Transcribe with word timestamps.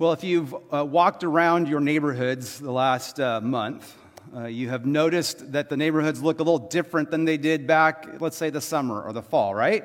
Well, 0.00 0.12
if 0.12 0.24
you've 0.24 0.54
uh, 0.72 0.82
walked 0.82 1.24
around 1.24 1.68
your 1.68 1.78
neighborhoods 1.78 2.58
the 2.58 2.72
last 2.72 3.20
uh, 3.20 3.38
month, 3.42 3.98
uh, 4.34 4.46
you 4.46 4.70
have 4.70 4.86
noticed 4.86 5.52
that 5.52 5.68
the 5.68 5.76
neighborhoods 5.76 6.22
look 6.22 6.40
a 6.40 6.42
little 6.42 6.70
different 6.70 7.10
than 7.10 7.26
they 7.26 7.36
did 7.36 7.66
back, 7.66 8.18
let's 8.18 8.38
say, 8.38 8.48
the 8.48 8.62
summer 8.62 9.02
or 9.02 9.12
the 9.12 9.20
fall, 9.20 9.54
right? 9.54 9.84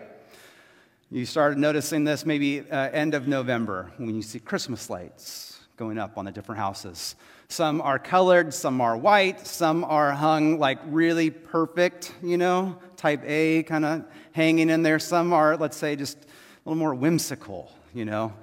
You 1.12 1.26
started 1.26 1.58
noticing 1.58 2.06
this 2.06 2.26
maybe 2.26 2.62
uh, 2.62 2.92
end 2.92 3.14
of 3.14 3.28
November 3.28 3.92
when 3.98 4.16
you 4.16 4.22
see 4.22 4.40
Christmas 4.40 4.90
lights 4.90 5.60
going 5.76 5.98
up 5.98 6.18
on 6.18 6.24
the 6.24 6.32
different 6.32 6.60
houses. 6.60 7.18
Some 7.50 7.82
are 7.82 8.00
colored, 8.00 8.54
some 8.54 8.80
are 8.80 8.96
white, 8.96 9.46
some 9.46 9.84
are 9.84 10.14
hung 10.14 10.60
like 10.60 10.80
really 10.86 11.30
perfect, 11.30 12.14
you 12.24 12.38
know, 12.38 12.80
type 12.96 13.22
A 13.26 13.64
kind 13.64 13.84
of 13.84 14.06
hanging 14.32 14.70
in 14.70 14.82
there. 14.82 14.98
Some 14.98 15.34
are, 15.34 15.58
let's 15.58 15.76
say, 15.76 15.98
just 15.98 16.20
a 16.20 16.28
little 16.70 16.80
more 16.80 16.96
whimsical, 16.96 17.70
you 17.94 18.06
know. 18.06 18.34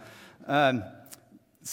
Um, 0.46 0.84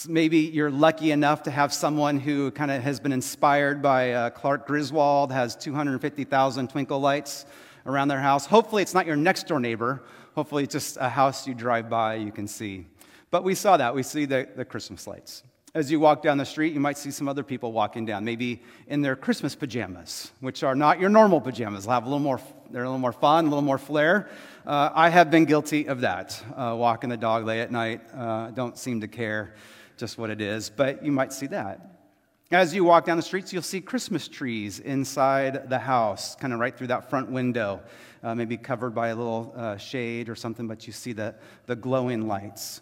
maybe 0.08 0.38
you're 0.38 0.70
lucky 0.70 1.10
enough 1.10 1.42
to 1.44 1.50
have 1.50 1.72
someone 1.72 2.20
who 2.20 2.50
kind 2.52 2.70
of 2.70 2.82
has 2.82 3.00
been 3.00 3.12
inspired 3.12 3.82
by 3.82 4.12
uh, 4.12 4.30
Clark 4.30 4.66
Griswold, 4.66 5.32
has 5.32 5.56
250,000 5.56 6.70
twinkle 6.70 7.00
lights 7.00 7.46
around 7.86 8.08
their 8.08 8.20
house. 8.20 8.46
Hopefully, 8.46 8.82
it's 8.82 8.94
not 8.94 9.06
your 9.06 9.16
next 9.16 9.46
door 9.48 9.58
neighbor. 9.58 10.02
Hopefully, 10.34 10.64
it's 10.64 10.72
just 10.72 10.96
a 11.00 11.08
house 11.08 11.46
you 11.46 11.54
drive 11.54 11.90
by, 11.90 12.14
you 12.14 12.30
can 12.30 12.46
see. 12.46 12.86
But 13.30 13.42
we 13.42 13.54
saw 13.54 13.76
that. 13.76 13.94
We 13.94 14.02
see 14.02 14.26
the, 14.26 14.48
the 14.54 14.64
Christmas 14.64 15.06
lights. 15.06 15.42
As 15.72 15.90
you 15.90 16.00
walk 16.00 16.22
down 16.22 16.36
the 16.36 16.44
street, 16.44 16.72
you 16.72 16.80
might 16.80 16.98
see 16.98 17.12
some 17.12 17.28
other 17.28 17.44
people 17.44 17.70
walking 17.70 18.04
down, 18.04 18.24
maybe 18.24 18.62
in 18.88 19.02
their 19.02 19.14
Christmas 19.14 19.54
pajamas, 19.54 20.32
which 20.40 20.64
are 20.64 20.74
not 20.74 20.98
your 20.98 21.10
normal 21.10 21.40
pajamas. 21.40 21.84
They'll 21.84 21.94
have 21.94 22.04
a 22.04 22.08
little 22.08 22.18
more, 22.18 22.40
they're 22.70 22.82
a 22.82 22.86
little 22.86 22.98
more 22.98 23.12
fun, 23.12 23.44
a 23.44 23.48
little 23.48 23.62
more 23.62 23.78
flair. 23.78 24.28
Uh, 24.66 24.90
I 24.92 25.10
have 25.10 25.30
been 25.30 25.44
guilty 25.44 25.86
of 25.86 26.00
that, 26.00 26.42
uh, 26.56 26.74
walking 26.76 27.08
the 27.08 27.16
dog 27.16 27.44
late 27.44 27.60
at 27.60 27.70
night. 27.70 28.00
Uh, 28.12 28.50
don't 28.50 28.76
seem 28.76 29.00
to 29.00 29.08
care 29.08 29.54
just 30.00 30.18
what 30.18 30.30
it 30.30 30.40
is, 30.40 30.70
but 30.70 31.04
you 31.04 31.12
might 31.12 31.32
see 31.32 31.46
that. 31.46 31.90
As 32.50 32.74
you 32.74 32.82
walk 32.82 33.04
down 33.04 33.16
the 33.16 33.22
streets, 33.22 33.52
you'll 33.52 33.62
see 33.62 33.80
Christmas 33.80 34.26
trees 34.26 34.80
inside 34.80 35.70
the 35.70 35.78
house, 35.78 36.34
kind 36.34 36.52
of 36.52 36.58
right 36.58 36.76
through 36.76 36.88
that 36.88 37.08
front 37.08 37.30
window, 37.30 37.80
uh, 38.24 38.34
maybe 38.34 38.56
covered 38.56 38.90
by 38.90 39.08
a 39.08 39.14
little 39.14 39.54
uh, 39.56 39.76
shade 39.76 40.28
or 40.28 40.34
something, 40.34 40.66
but 40.66 40.86
you 40.86 40.92
see 40.92 41.12
the, 41.12 41.36
the 41.66 41.76
glowing 41.76 42.26
lights. 42.26 42.80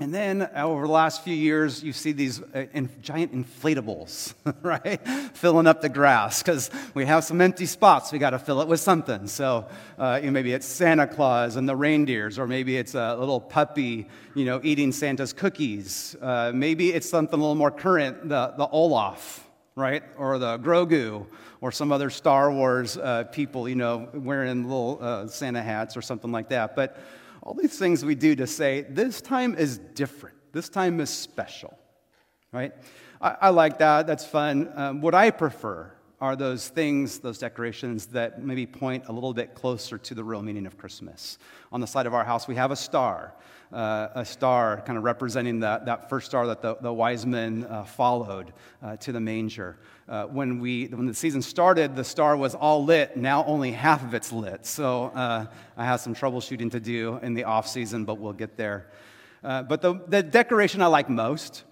And 0.00 0.14
then 0.14 0.48
over 0.56 0.86
the 0.86 0.92
last 0.92 1.22
few 1.24 1.34
years, 1.34 1.84
you 1.84 1.92
see 1.92 2.12
these 2.12 2.40
uh, 2.42 2.64
giant 3.02 3.34
inflatables, 3.34 4.32
right? 4.62 4.98
Filling 5.34 5.66
up 5.66 5.82
the 5.82 5.90
grass 5.90 6.42
because 6.42 6.70
we 6.94 7.04
have 7.04 7.22
some 7.22 7.42
empty 7.42 7.66
spots. 7.66 8.10
We 8.10 8.18
got 8.18 8.30
to 8.30 8.38
fill 8.38 8.62
it 8.62 8.68
with 8.68 8.80
something. 8.80 9.26
So 9.26 9.68
uh, 9.98 10.18
you 10.22 10.28
know, 10.28 10.32
maybe 10.32 10.54
it's 10.54 10.66
Santa 10.66 11.06
Claus 11.06 11.56
and 11.56 11.68
the 11.68 11.76
reindeers, 11.76 12.38
or 12.38 12.46
maybe 12.46 12.78
it's 12.78 12.94
a 12.94 13.14
little 13.14 13.42
puppy, 13.42 14.08
you 14.34 14.46
know, 14.46 14.58
eating 14.62 14.90
Santa's 14.90 15.34
cookies. 15.34 16.16
Uh, 16.22 16.50
maybe 16.54 16.94
it's 16.94 17.08
something 17.08 17.38
a 17.38 17.42
little 17.42 17.54
more 17.54 17.70
current, 17.70 18.26
the, 18.26 18.54
the 18.56 18.68
Olaf, 18.68 19.46
right? 19.76 20.02
Or 20.16 20.38
the 20.38 20.58
Grogu, 20.60 21.26
or 21.60 21.70
some 21.72 21.92
other 21.92 22.08
Star 22.08 22.50
Wars 22.50 22.96
uh, 22.96 23.24
people, 23.24 23.68
you 23.68 23.74
know, 23.74 24.08
wearing 24.14 24.62
little 24.62 24.98
uh, 25.02 25.26
Santa 25.26 25.60
hats 25.60 25.94
or 25.94 26.00
something 26.00 26.32
like 26.32 26.48
that. 26.48 26.74
But 26.74 26.96
all 27.42 27.54
these 27.54 27.78
things 27.78 28.04
we 28.04 28.14
do 28.14 28.34
to 28.36 28.46
say, 28.46 28.82
this 28.82 29.20
time 29.20 29.54
is 29.54 29.78
different, 29.78 30.36
this 30.52 30.68
time 30.68 31.00
is 31.00 31.10
special, 31.10 31.76
right? 32.52 32.72
I, 33.20 33.36
I 33.42 33.48
like 33.50 33.78
that, 33.78 34.06
that's 34.06 34.24
fun. 34.24 34.70
Um, 34.74 35.00
what 35.00 35.14
I 35.14 35.30
prefer 35.30 35.92
are 36.20 36.36
those 36.36 36.68
things, 36.68 37.18
those 37.18 37.38
decorations 37.38 38.06
that 38.06 38.42
maybe 38.42 38.66
point 38.66 39.04
a 39.08 39.12
little 39.12 39.32
bit 39.32 39.54
closer 39.54 39.96
to 39.96 40.14
the 40.14 40.22
real 40.22 40.42
meaning 40.42 40.66
of 40.66 40.76
Christmas. 40.76 41.38
On 41.72 41.80
the 41.80 41.86
side 41.86 42.06
of 42.06 42.12
our 42.12 42.24
house, 42.24 42.46
we 42.46 42.54
have 42.56 42.70
a 42.70 42.76
star, 42.76 43.34
uh, 43.72 44.08
a 44.14 44.24
star 44.24 44.82
kind 44.84 44.98
of 44.98 45.04
representing 45.04 45.60
that, 45.60 45.86
that 45.86 46.10
first 46.10 46.26
star 46.26 46.46
that 46.46 46.60
the, 46.60 46.76
the 46.82 46.92
wise 46.92 47.24
men 47.24 47.64
uh, 47.70 47.84
followed 47.84 48.52
uh, 48.82 48.96
to 48.98 49.12
the 49.12 49.20
manger. 49.20 49.78
Uh, 50.10 50.24
when, 50.24 50.58
we, 50.58 50.86
when 50.88 51.06
the 51.06 51.14
season 51.14 51.40
started, 51.40 51.94
the 51.94 52.02
star 52.02 52.36
was 52.36 52.56
all 52.56 52.84
lit. 52.84 53.16
Now 53.16 53.44
only 53.44 53.70
half 53.70 54.02
of 54.02 54.12
it's 54.12 54.32
lit. 54.32 54.66
So 54.66 55.04
uh, 55.14 55.46
I 55.76 55.84
have 55.84 56.00
some 56.00 56.16
troubleshooting 56.16 56.72
to 56.72 56.80
do 56.80 57.20
in 57.22 57.32
the 57.34 57.44
off 57.44 57.68
season, 57.68 58.04
but 58.04 58.18
we'll 58.18 58.32
get 58.32 58.56
there. 58.56 58.90
Uh, 59.44 59.62
but 59.62 59.80
the, 59.80 60.00
the 60.08 60.22
decoration 60.22 60.82
I 60.82 60.86
like 60.86 61.08
most 61.08 61.62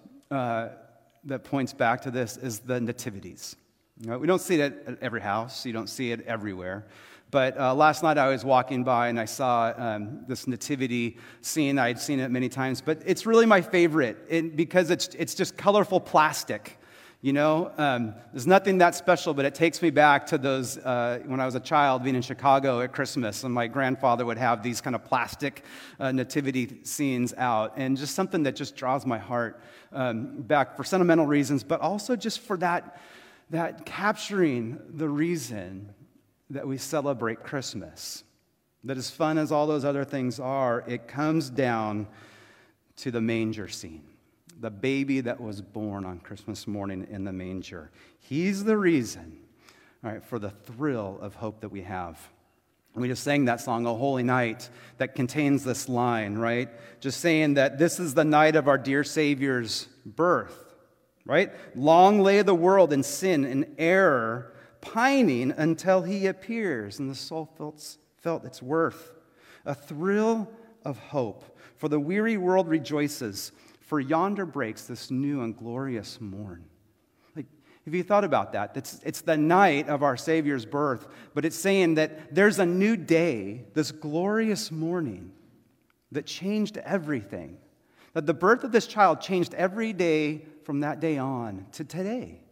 that 1.25 1.43
points 1.43 1.73
back 1.73 2.01
to 2.01 2.11
this 2.11 2.37
is 2.37 2.59
the 2.59 2.79
nativities. 2.79 3.57
You 3.99 4.11
know, 4.11 4.17
we 4.17 4.27
don't 4.27 4.41
see 4.41 4.61
it 4.61 4.83
at 4.87 4.97
every 5.01 5.21
house, 5.21 5.65
you 5.65 5.73
don't 5.73 5.89
see 5.89 6.13
it 6.13 6.25
everywhere. 6.25 6.87
But 7.31 7.59
uh, 7.59 7.75
last 7.75 8.01
night 8.01 8.17
I 8.17 8.29
was 8.29 8.43
walking 8.43 8.83
by 8.83 9.09
and 9.09 9.19
I 9.19 9.25
saw 9.25 9.73
um, 9.77 10.23
this 10.27 10.47
nativity 10.47 11.17
scene. 11.41 11.77
I 11.77 11.87
had 11.89 11.99
seen 11.99 12.19
it 12.19 12.31
many 12.31 12.49
times, 12.49 12.81
but 12.81 13.03
it's 13.05 13.25
really 13.25 13.45
my 13.45 13.61
favorite 13.61 14.17
it, 14.29 14.55
because 14.55 14.89
it's, 14.89 15.09
it's 15.09 15.35
just 15.35 15.55
colorful 15.55 15.99
plastic. 15.99 16.78
You 17.21 17.33
know, 17.33 17.73
um, 17.77 18.13
there's 18.31 18.47
nothing 18.47 18.77
that 18.77 18.95
special, 18.95 19.33
but 19.33 19.43
it 19.43 19.53
takes 19.53 19.81
me 19.81 19.89
back 19.89 20.27
to 20.27 20.37
those 20.37 20.77
uh, 20.77 21.19
when 21.25 21.41
I 21.41 21.45
was 21.45 21.55
a 21.55 21.59
child 21.59 22.01
being 22.01 22.15
in 22.15 22.21
Chicago 22.21 22.79
at 22.79 22.93
Christmas, 22.93 23.43
and 23.43 23.53
my 23.53 23.67
grandfather 23.67 24.25
would 24.25 24.37
have 24.37 24.63
these 24.63 24.79
kind 24.79 24.95
of 24.95 25.03
plastic 25.03 25.65
uh, 25.99 26.13
nativity 26.13 26.79
scenes 26.83 27.33
out, 27.35 27.73
and 27.75 27.97
just 27.97 28.15
something 28.15 28.43
that 28.43 28.55
just 28.55 28.77
draws 28.77 29.05
my 29.05 29.17
heart 29.17 29.61
um, 29.91 30.43
back 30.43 30.77
for 30.77 30.85
sentimental 30.85 31.25
reasons, 31.25 31.61
but 31.61 31.81
also 31.81 32.15
just 32.15 32.39
for 32.39 32.55
that 32.57 33.01
that 33.49 33.85
capturing 33.85 34.79
the 34.93 35.09
reason 35.09 35.93
that 36.51 36.67
we 36.67 36.77
celebrate 36.77 37.43
Christmas, 37.43 38.23
that 38.85 38.95
as 38.95 39.09
fun 39.09 39.37
as 39.37 39.51
all 39.51 39.67
those 39.67 39.83
other 39.83 40.05
things 40.05 40.39
are, 40.39 40.85
it 40.87 41.07
comes 41.07 41.49
down 41.49 42.07
to 42.95 43.11
the 43.11 43.19
manger 43.19 43.67
scene. 43.67 44.08
The 44.59 44.69
baby 44.69 45.21
that 45.21 45.39
was 45.39 45.61
born 45.61 46.05
on 46.05 46.19
Christmas 46.19 46.67
morning 46.67 47.07
in 47.09 47.23
the 47.23 47.31
manger. 47.31 47.91
He's 48.19 48.63
the 48.63 48.77
reason, 48.77 49.39
all 50.03 50.11
right, 50.11 50.23
for 50.23 50.37
the 50.37 50.49
thrill 50.49 51.17
of 51.21 51.35
hope 51.35 51.61
that 51.61 51.69
we 51.69 51.81
have. 51.81 52.19
We 52.95 53.07
just 53.07 53.23
sang 53.23 53.45
that 53.45 53.61
song, 53.61 53.87
O 53.87 53.95
Holy 53.95 54.23
Night, 54.23 54.69
that 54.97 55.15
contains 55.15 55.63
this 55.63 55.87
line, 55.87 56.37
right? 56.37 56.69
Just 56.99 57.21
saying 57.21 57.53
that 57.53 57.77
this 57.77 57.99
is 57.99 58.13
the 58.13 58.25
night 58.25 58.55
of 58.55 58.67
our 58.67 58.77
dear 58.77 59.03
Savior's 59.03 59.87
birth 60.05 60.69
right? 61.29 61.51
Long 61.75 62.21
lay 62.21 62.41
the 62.41 62.55
world 62.55 62.91
in 62.91 63.03
sin 63.03 63.45
and 63.45 63.67
error, 63.77 64.51
pining 64.81 65.51
until 65.51 66.01
he 66.01 66.25
appears, 66.25 66.97
and 66.97 67.09
the 67.09 67.15
soul 67.15 67.47
felt, 67.55 67.97
felt 68.17 68.45
its 68.45 68.63
worth. 68.63 69.11
A 69.63 69.75
thrill 69.75 70.51
of 70.83 70.97
hope, 70.97 71.57
for 71.77 71.87
the 71.87 71.99
weary 71.99 72.35
world 72.35 72.67
rejoices, 72.67 73.51
for 73.89 73.99
yonder 73.99 74.45
breaks 74.45 74.83
this 74.83 75.09
new 75.09 75.41
and 75.41 75.57
glorious 75.57 76.21
morn. 76.21 76.63
Like, 77.35 77.47
if 77.87 77.95
you 77.95 78.03
thought 78.03 78.23
about 78.23 78.53
that, 78.53 78.77
it's, 78.77 79.01
it's 79.03 79.21
the 79.21 79.35
night 79.35 79.89
of 79.89 80.03
our 80.03 80.15
Savior's 80.15 80.63
birth, 80.63 81.07
but 81.33 81.43
it's 81.43 81.55
saying 81.55 81.95
that 81.95 82.35
there's 82.35 82.59
a 82.59 82.67
new 82.67 82.95
day, 82.95 83.65
this 83.73 83.91
glorious 83.91 84.71
morning, 84.71 85.31
that 86.11 86.27
changed 86.27 86.77
everything. 86.77 87.57
That 88.13 88.27
the 88.27 88.33
birth 88.35 88.63
of 88.63 88.71
this 88.71 88.85
child 88.85 89.21
changed 89.21 89.55
every 89.55 89.91
day 89.91 90.45
from 90.65 90.81
that 90.81 90.99
day 90.99 91.17
on 91.17 91.65
to 91.71 91.83
today. 91.83 92.43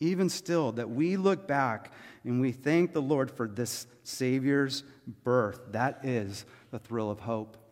Even 0.00 0.28
still, 0.28 0.72
that 0.72 0.90
we 0.90 1.16
look 1.16 1.46
back 1.46 1.92
and 2.24 2.40
we 2.40 2.50
thank 2.50 2.92
the 2.92 3.00
Lord 3.00 3.30
for 3.30 3.46
this 3.46 3.86
Savior's 4.02 4.82
birth. 5.22 5.60
That 5.70 6.00
is 6.02 6.44
the 6.72 6.80
thrill 6.80 7.12
of 7.12 7.20
hope. 7.20 7.63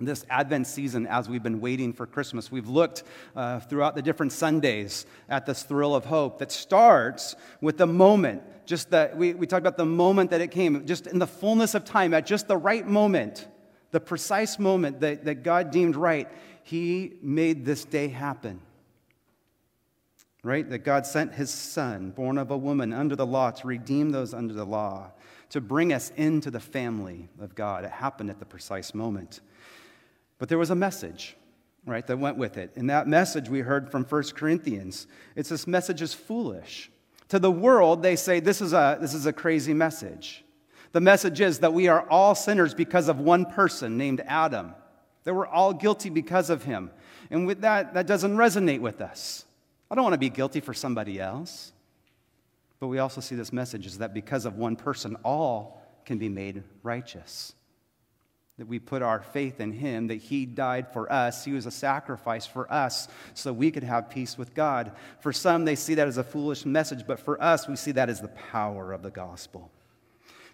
This 0.00 0.24
Advent 0.28 0.66
season, 0.66 1.06
as 1.06 1.28
we've 1.28 1.42
been 1.42 1.60
waiting 1.60 1.92
for 1.92 2.04
Christmas, 2.04 2.50
we've 2.50 2.68
looked 2.68 3.04
uh, 3.36 3.60
throughout 3.60 3.94
the 3.94 4.02
different 4.02 4.32
Sundays 4.32 5.06
at 5.28 5.46
this 5.46 5.62
thrill 5.62 5.94
of 5.94 6.04
hope 6.04 6.38
that 6.40 6.50
starts 6.50 7.36
with 7.60 7.78
the 7.78 7.86
moment. 7.86 8.42
Just 8.66 8.90
that 8.90 9.16
we, 9.16 9.34
we 9.34 9.46
talked 9.46 9.60
about 9.60 9.76
the 9.76 9.86
moment 9.86 10.30
that 10.30 10.40
it 10.40 10.50
came, 10.50 10.84
just 10.84 11.06
in 11.06 11.20
the 11.20 11.26
fullness 11.28 11.74
of 11.74 11.84
time, 11.84 12.12
at 12.12 12.26
just 12.26 12.48
the 12.48 12.56
right 12.56 12.84
moment, 12.84 13.46
the 13.92 14.00
precise 14.00 14.58
moment 14.58 15.00
that, 15.00 15.26
that 15.26 15.44
God 15.44 15.70
deemed 15.70 15.94
right, 15.94 16.28
He 16.64 17.12
made 17.22 17.64
this 17.64 17.84
day 17.84 18.08
happen 18.08 18.60
right? 20.44 20.68
That 20.68 20.80
God 20.80 21.06
sent 21.06 21.32
his 21.32 21.50
son, 21.50 22.10
born 22.10 22.36
of 22.36 22.50
a 22.50 22.56
woman 22.56 22.92
under 22.92 23.16
the 23.16 23.26
law, 23.26 23.50
to 23.50 23.66
redeem 23.66 24.10
those 24.10 24.34
under 24.34 24.52
the 24.52 24.66
law, 24.66 25.10
to 25.48 25.60
bring 25.60 25.92
us 25.92 26.12
into 26.16 26.50
the 26.50 26.60
family 26.60 27.28
of 27.40 27.54
God. 27.54 27.84
It 27.84 27.90
happened 27.90 28.30
at 28.30 28.38
the 28.38 28.44
precise 28.44 28.94
moment. 28.94 29.40
But 30.44 30.50
there 30.50 30.58
was 30.58 30.68
a 30.68 30.74
message, 30.74 31.38
right, 31.86 32.06
that 32.06 32.18
went 32.18 32.36
with 32.36 32.58
it. 32.58 32.72
And 32.76 32.90
that 32.90 33.08
message 33.08 33.48
we 33.48 33.60
heard 33.60 33.90
from 33.90 34.04
1 34.04 34.22
Corinthians. 34.34 35.06
It's 35.36 35.48
this 35.48 35.66
message 35.66 36.02
is 36.02 36.12
foolish. 36.12 36.90
To 37.30 37.38
the 37.38 37.50
world, 37.50 38.02
they 38.02 38.14
say 38.14 38.40
this 38.40 38.60
is 38.60 38.74
a, 38.74 38.98
this 39.00 39.14
is 39.14 39.24
a 39.24 39.32
crazy 39.32 39.72
message. 39.72 40.44
The 40.92 41.00
message 41.00 41.40
is 41.40 41.60
that 41.60 41.72
we 41.72 41.88
are 41.88 42.06
all 42.10 42.34
sinners 42.34 42.74
because 42.74 43.08
of 43.08 43.20
one 43.20 43.46
person 43.46 43.96
named 43.96 44.22
Adam, 44.26 44.74
that 45.22 45.32
we're 45.32 45.46
all 45.46 45.72
guilty 45.72 46.10
because 46.10 46.50
of 46.50 46.62
him. 46.62 46.90
And 47.30 47.46
with 47.46 47.62
that, 47.62 47.94
that 47.94 48.06
doesn't 48.06 48.36
resonate 48.36 48.80
with 48.80 49.00
us. 49.00 49.46
I 49.90 49.94
don't 49.94 50.04
want 50.04 50.12
to 50.12 50.18
be 50.18 50.28
guilty 50.28 50.60
for 50.60 50.74
somebody 50.74 51.18
else. 51.18 51.72
But 52.80 52.88
we 52.88 52.98
also 52.98 53.22
see 53.22 53.34
this 53.34 53.50
message 53.50 53.86
is 53.86 53.96
that 53.96 54.12
because 54.12 54.44
of 54.44 54.58
one 54.58 54.76
person, 54.76 55.16
all 55.24 55.82
can 56.04 56.18
be 56.18 56.28
made 56.28 56.64
righteous. 56.82 57.54
That 58.58 58.68
we 58.68 58.78
put 58.78 59.02
our 59.02 59.20
faith 59.20 59.58
in 59.58 59.72
him, 59.72 60.06
that 60.06 60.16
he 60.16 60.46
died 60.46 60.86
for 60.92 61.10
us. 61.10 61.44
He 61.44 61.52
was 61.52 61.66
a 61.66 61.72
sacrifice 61.72 62.46
for 62.46 62.72
us 62.72 63.08
so 63.34 63.52
we 63.52 63.72
could 63.72 63.82
have 63.82 64.08
peace 64.08 64.38
with 64.38 64.54
God. 64.54 64.92
For 65.20 65.32
some, 65.32 65.64
they 65.64 65.74
see 65.74 65.94
that 65.94 66.06
as 66.06 66.18
a 66.18 66.24
foolish 66.24 66.64
message, 66.64 67.04
but 67.06 67.18
for 67.18 67.42
us, 67.42 67.66
we 67.66 67.74
see 67.74 67.92
that 67.92 68.08
as 68.08 68.20
the 68.20 68.28
power 68.28 68.92
of 68.92 69.02
the 69.02 69.10
gospel. 69.10 69.72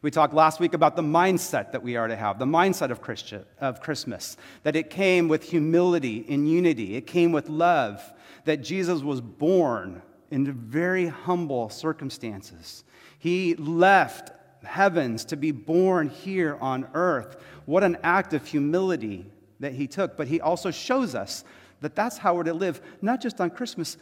We 0.02 0.10
talked 0.10 0.32
last 0.32 0.60
week 0.60 0.72
about 0.72 0.96
the 0.96 1.02
mindset 1.02 1.72
that 1.72 1.82
we 1.82 1.96
are 1.96 2.08
to 2.08 2.16
have, 2.16 2.38
the 2.38 2.46
mindset 2.46 2.90
of, 2.90 3.02
Christian, 3.02 3.44
of 3.60 3.82
Christmas, 3.82 4.38
that 4.62 4.76
it 4.76 4.88
came 4.88 5.28
with 5.28 5.42
humility 5.42 6.24
and 6.26 6.48
unity, 6.48 6.96
it 6.96 7.06
came 7.06 7.32
with 7.32 7.50
love, 7.50 8.02
that 8.46 8.62
Jesus 8.62 9.02
was 9.02 9.20
born 9.20 10.00
in 10.30 10.50
very 10.54 11.08
humble 11.08 11.68
circumstances. 11.68 12.82
He 13.18 13.54
left 13.56 14.30
heavens 14.64 15.24
to 15.26 15.36
be 15.36 15.52
born 15.52 16.08
here 16.08 16.56
on 16.60 16.86
earth. 16.94 17.42
What 17.66 17.84
an 17.84 17.98
act 18.02 18.34
of 18.34 18.46
humility 18.46 19.26
that 19.60 19.72
he 19.72 19.86
took. 19.86 20.16
But 20.16 20.28
he 20.28 20.40
also 20.40 20.70
shows 20.70 21.14
us 21.14 21.44
that 21.80 21.94
that's 21.94 22.18
how 22.18 22.34
we're 22.34 22.44
to 22.44 22.54
live, 22.54 22.80
not 23.00 23.20
just 23.20 23.40
on 23.40 23.50
Christmas, 23.50 23.96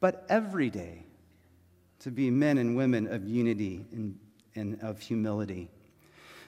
but 0.00 0.26
every 0.28 0.70
day, 0.70 1.04
to 2.00 2.10
be 2.10 2.30
men 2.30 2.58
and 2.58 2.76
women 2.76 3.06
of 3.06 3.26
unity 3.28 3.86
and, 3.92 4.18
and 4.54 4.82
of 4.82 5.00
humility. 5.00 5.70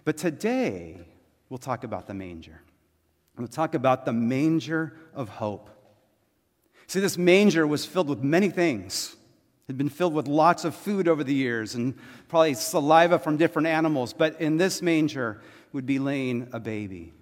But 0.04 0.16
today, 0.16 1.00
we'll 1.48 1.58
talk 1.58 1.84
about 1.84 2.06
the 2.06 2.14
manger. 2.14 2.60
We'll 3.38 3.48
talk 3.48 3.74
about 3.74 4.04
the 4.04 4.12
manger 4.12 4.96
of 5.14 5.28
hope. 5.28 5.70
See, 6.86 7.00
this 7.00 7.16
manger 7.16 7.66
was 7.66 7.86
filled 7.86 8.08
with 8.08 8.22
many 8.22 8.50
things 8.50 9.16
had 9.66 9.78
been 9.78 9.88
filled 9.88 10.14
with 10.14 10.28
lots 10.28 10.64
of 10.64 10.74
food 10.74 11.08
over 11.08 11.24
the 11.24 11.34
years 11.34 11.74
and 11.74 11.94
probably 12.28 12.54
saliva 12.54 13.18
from 13.18 13.36
different 13.36 13.68
animals, 13.68 14.12
but 14.12 14.40
in 14.40 14.56
this 14.56 14.82
manger 14.82 15.40
would 15.72 15.86
be 15.86 15.98
laying 15.98 16.48
a 16.52 16.60
baby, 16.60 17.12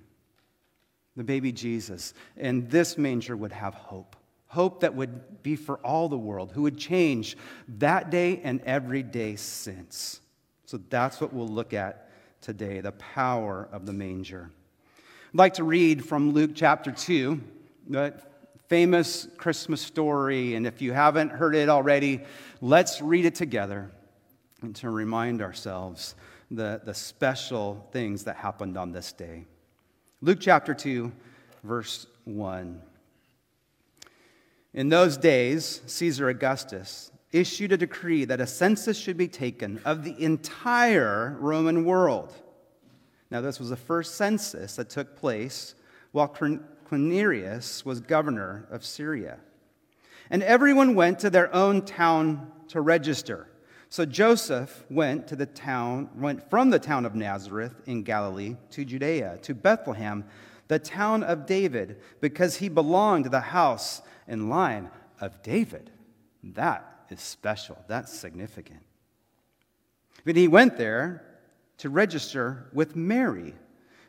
the 1.17 1.25
baby 1.25 1.53
Jesus. 1.53 2.15
And 2.37 2.71
this 2.71 2.99
manger 2.99 3.37
would 3.37 3.53
have 3.53 3.75
hope 3.75 4.17
hope 4.53 4.81
that 4.81 4.94
would 4.94 5.43
be 5.43 5.56
for 5.56 5.79
all 5.79 6.11
the 6.11 6.19
world, 6.19 6.53
who 6.53 6.61
would 6.61 6.77
change 6.77 7.39
that 7.67 8.11
day 8.11 8.39
and 8.44 8.61
every 8.67 9.03
day 9.03 9.35
since. 9.35 10.21
So 10.67 10.79
that's 10.91 11.23
what 11.23 11.33
we'll 11.33 11.49
look 11.49 11.73
at 11.73 12.11
today 12.43 12.83
the 12.83 12.93
power 12.93 13.67
of 13.73 13.87
the 13.87 13.94
manger. 13.94 14.50
I'd 15.33 15.39
like 15.39 15.55
to 15.55 15.65
read 15.65 16.05
from 16.05 16.33
Luke 16.33 16.50
chapter 16.55 16.93
2 16.93 17.41
famous 18.72 19.28
Christmas 19.36 19.82
story. 19.82 20.54
And 20.54 20.66
if 20.66 20.80
you 20.80 20.94
haven't 20.94 21.28
heard 21.28 21.54
it 21.54 21.69
already, 21.69 22.22
let's 22.62 23.02
read 23.02 23.26
it 23.26 23.34
together 23.34 23.90
and 24.62 24.74
to 24.76 24.88
remind 24.88 25.42
ourselves 25.42 26.14
the, 26.50 26.80
the 26.82 26.94
special 26.94 27.86
things 27.92 28.24
that 28.24 28.36
happened 28.36 28.78
on 28.78 28.90
this 28.90 29.12
day. 29.12 29.44
Luke 30.22 30.38
chapter 30.40 30.72
2, 30.72 31.12
verse 31.62 32.06
1. 32.24 32.80
In 34.72 34.88
those 34.88 35.19
days, 35.19 35.82
Caesar 35.84 36.30
Augustus 36.30 37.10
issued 37.30 37.72
a 37.72 37.76
decree 37.76 38.24
that 38.24 38.40
a 38.40 38.46
census 38.46 38.96
should 38.96 39.19
be 39.19 39.28
taken 39.28 39.82
of 39.84 40.02
the 40.02 40.19
entire 40.19 41.36
Roman 41.40 41.84
world. 41.84 42.32
Now, 43.30 43.42
this 43.42 43.58
was 43.58 43.69
the 43.69 43.76
first 43.76 44.14
census 44.14 44.76
that 44.76 44.88
took 44.88 45.14
place 45.14 45.74
while 46.12 46.28
Quirinius 46.93 47.85
was 47.85 48.00
governor 48.00 48.67
of 48.71 48.85
Syria. 48.85 49.39
And 50.31 50.43
everyone 50.43 50.94
went 50.94 51.19
to 51.21 51.31
their 51.31 51.55
own 51.55 51.83
town 51.83 52.50
to 52.69 52.81
register. 52.81 53.49
So 53.89 54.06
Joseph 54.06 54.85
went 54.89 55.27
to 55.29 55.37
the 55.37 55.47
town, 55.47 56.09
went 56.15 56.49
from 56.49 56.71
the 56.71 56.79
town 56.79 57.05
of 57.05 57.15
Nazareth 57.15 57.75
in 57.87 58.03
Galilee 58.03 58.56
to 58.71 58.85
Judea, 58.85 59.39
to 59.43 59.55
Bethlehem, 59.55 60.25
the 60.69 60.79
town 60.79 61.23
of 61.23 61.44
David, 61.44 62.00
because 62.21 62.56
he 62.56 62.69
belonged 62.69 63.25
to 63.25 63.31
the 63.31 63.41
house 63.41 64.00
and 64.27 64.49
line 64.49 64.91
of 65.21 65.43
David. 65.43 65.91
That 66.43 67.05
is 67.11 67.21
special. 67.21 67.77
That's 67.89 68.12
significant. 68.12 68.81
But 70.25 70.37
he 70.37 70.49
went 70.49 70.79
there 70.79 71.25
to 71.79 71.91
register 71.91 72.71
with 72.73 72.97
Mary 72.97 73.55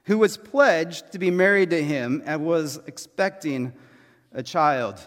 who 0.05 0.17
was 0.17 0.37
pledged 0.37 1.11
to 1.11 1.19
be 1.19 1.31
married 1.31 1.69
to 1.69 1.83
him 1.83 2.21
and 2.25 2.45
was 2.45 2.79
expecting 2.87 3.73
a 4.33 4.43
child. 4.43 4.99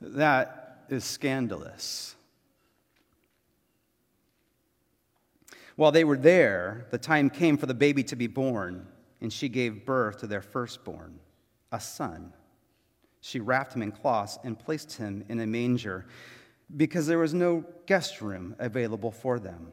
That 0.00 0.84
is 0.88 1.04
scandalous. 1.04 2.14
While 5.74 5.92
they 5.92 6.04
were 6.04 6.16
there, 6.16 6.86
the 6.90 6.98
time 6.98 7.28
came 7.28 7.58
for 7.58 7.66
the 7.66 7.74
baby 7.74 8.02
to 8.04 8.16
be 8.16 8.28
born, 8.28 8.86
and 9.20 9.32
she 9.32 9.48
gave 9.48 9.84
birth 9.84 10.18
to 10.18 10.26
their 10.26 10.40
firstborn, 10.40 11.18
a 11.70 11.80
son. 11.80 12.32
She 13.20 13.40
wrapped 13.40 13.74
him 13.74 13.82
in 13.82 13.92
cloths 13.92 14.38
and 14.42 14.58
placed 14.58 14.92
him 14.94 15.24
in 15.28 15.40
a 15.40 15.46
manger 15.46 16.06
because 16.76 17.06
there 17.06 17.18
was 17.18 17.34
no 17.34 17.64
guest 17.86 18.20
room 18.20 18.56
available 18.58 19.10
for 19.10 19.38
them. 19.38 19.72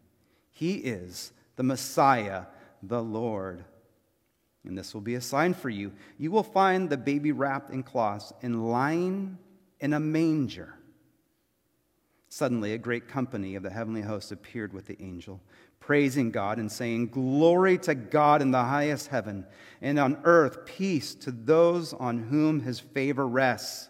He 0.61 0.73
is 0.75 1.33
the 1.55 1.63
Messiah, 1.63 2.43
the 2.83 3.01
Lord. 3.01 3.65
And 4.63 4.77
this 4.77 4.93
will 4.93 5.01
be 5.01 5.15
a 5.15 5.21
sign 5.21 5.55
for 5.55 5.71
you. 5.71 5.91
You 6.19 6.29
will 6.29 6.43
find 6.43 6.87
the 6.87 6.97
baby 6.97 7.31
wrapped 7.31 7.71
in 7.71 7.81
cloths 7.81 8.31
and 8.43 8.69
lying 8.69 9.39
in 9.79 9.93
a 9.93 9.99
manger. 9.99 10.75
Suddenly, 12.29 12.73
a 12.73 12.77
great 12.77 13.07
company 13.07 13.55
of 13.55 13.63
the 13.63 13.71
heavenly 13.71 14.03
hosts 14.03 14.31
appeared 14.31 14.71
with 14.71 14.85
the 14.85 15.01
angel, 15.01 15.41
praising 15.79 16.29
God 16.29 16.59
and 16.59 16.71
saying, 16.71 17.07
Glory 17.07 17.79
to 17.79 17.95
God 17.95 18.43
in 18.43 18.51
the 18.51 18.63
highest 18.63 19.07
heaven, 19.07 19.47
and 19.81 19.97
on 19.97 20.19
earth 20.25 20.67
peace 20.67 21.15
to 21.15 21.31
those 21.31 21.91
on 21.93 22.19
whom 22.19 22.59
his 22.59 22.79
favor 22.79 23.27
rests. 23.27 23.89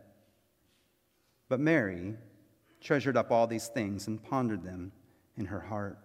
But 1.51 1.59
Mary 1.59 2.15
treasured 2.79 3.17
up 3.17 3.29
all 3.29 3.45
these 3.45 3.67
things 3.67 4.07
and 4.07 4.23
pondered 4.23 4.63
them 4.63 4.93
in 5.35 5.47
her 5.47 5.59
heart. 5.59 5.97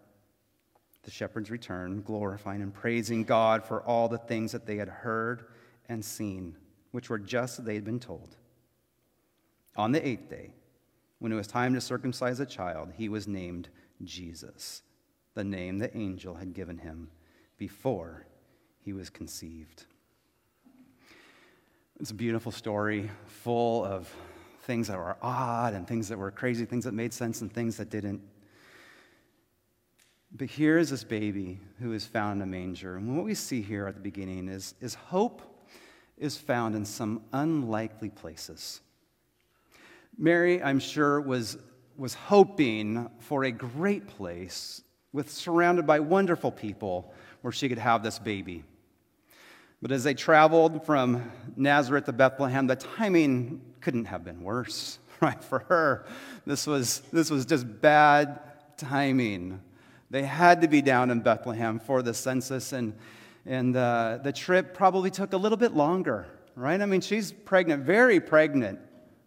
The 1.04 1.12
shepherds 1.12 1.52
returned, 1.52 2.04
glorifying 2.04 2.62
and 2.62 2.74
praising 2.74 3.22
God 3.22 3.62
for 3.62 3.80
all 3.80 4.08
the 4.08 4.18
things 4.18 4.50
that 4.50 4.66
they 4.66 4.74
had 4.74 4.88
heard 4.88 5.44
and 5.88 6.04
seen, 6.04 6.56
which 6.90 7.08
were 7.08 7.20
just 7.20 7.60
as 7.60 7.64
they 7.64 7.76
had 7.76 7.84
been 7.84 8.00
told. 8.00 8.34
On 9.76 9.92
the 9.92 10.04
eighth 10.04 10.28
day, 10.28 10.50
when 11.20 11.30
it 11.30 11.36
was 11.36 11.46
time 11.46 11.74
to 11.74 11.80
circumcise 11.80 12.40
a 12.40 12.46
child, 12.46 12.94
he 12.96 13.08
was 13.08 13.28
named 13.28 13.68
Jesus, 14.02 14.82
the 15.34 15.44
name 15.44 15.78
the 15.78 15.96
angel 15.96 16.34
had 16.34 16.54
given 16.54 16.78
him 16.78 17.08
before 17.56 18.26
he 18.80 18.92
was 18.92 19.10
conceived. 19.10 19.84
It's 22.00 22.10
a 22.10 22.14
beautiful 22.14 22.50
story 22.50 23.12
full 23.28 23.84
of 23.84 24.12
things 24.66 24.88
that 24.88 24.98
were 24.98 25.16
odd 25.22 25.74
and 25.74 25.86
things 25.86 26.08
that 26.08 26.18
were 26.18 26.30
crazy, 26.30 26.64
things 26.64 26.84
that 26.84 26.92
made 26.92 27.14
sense 27.14 27.40
and 27.40 27.52
things 27.52 27.76
that 27.76 27.88
didn't. 27.88 28.20
But 30.36 30.50
here 30.50 30.76
is 30.76 30.90
this 30.90 31.04
baby 31.04 31.60
who 31.80 31.92
is 31.92 32.04
found 32.04 32.42
in 32.42 32.42
a 32.42 32.50
manger. 32.50 32.96
And 32.96 33.16
what 33.16 33.24
we 33.24 33.34
see 33.34 33.62
here 33.62 33.86
at 33.86 33.94
the 33.94 34.00
beginning 34.00 34.48
is, 34.48 34.74
is 34.80 34.94
hope 34.94 35.40
is 36.18 36.36
found 36.36 36.74
in 36.74 36.84
some 36.84 37.22
unlikely 37.32 38.10
places. 38.10 38.80
Mary, 40.18 40.62
I'm 40.62 40.80
sure, 40.80 41.20
was, 41.20 41.58
was 41.96 42.14
hoping 42.14 43.08
for 43.20 43.44
a 43.44 43.52
great 43.52 44.08
place 44.08 44.82
with 45.12 45.30
surrounded 45.30 45.86
by 45.86 46.00
wonderful 46.00 46.50
people 46.50 47.14
where 47.42 47.52
she 47.52 47.68
could 47.68 47.78
have 47.78 48.02
this 48.02 48.18
baby. 48.18 48.64
But 49.80 49.92
as 49.92 50.04
they 50.04 50.14
traveled 50.14 50.84
from 50.84 51.30
Nazareth 51.54 52.06
to 52.06 52.12
Bethlehem, 52.12 52.66
the 52.66 52.76
timing 52.76 53.60
couldn't 53.86 54.06
have 54.06 54.24
been 54.24 54.42
worse, 54.42 54.98
right? 55.20 55.44
For 55.44 55.60
her, 55.68 56.06
this 56.44 56.66
was, 56.66 57.02
this 57.12 57.30
was 57.30 57.46
just 57.46 57.80
bad 57.80 58.40
timing. 58.76 59.62
They 60.10 60.24
had 60.24 60.62
to 60.62 60.66
be 60.66 60.82
down 60.82 61.12
in 61.12 61.20
Bethlehem 61.20 61.78
for 61.78 62.02
the 62.02 62.12
census, 62.12 62.72
and, 62.72 62.94
and 63.46 63.76
uh, 63.76 64.18
the 64.24 64.32
trip 64.32 64.74
probably 64.74 65.12
took 65.12 65.34
a 65.34 65.36
little 65.36 65.56
bit 65.56 65.72
longer, 65.72 66.26
right? 66.56 66.80
I 66.80 66.84
mean, 66.84 67.00
she's 67.00 67.30
pregnant, 67.30 67.84
very 67.84 68.18
pregnant. 68.18 68.80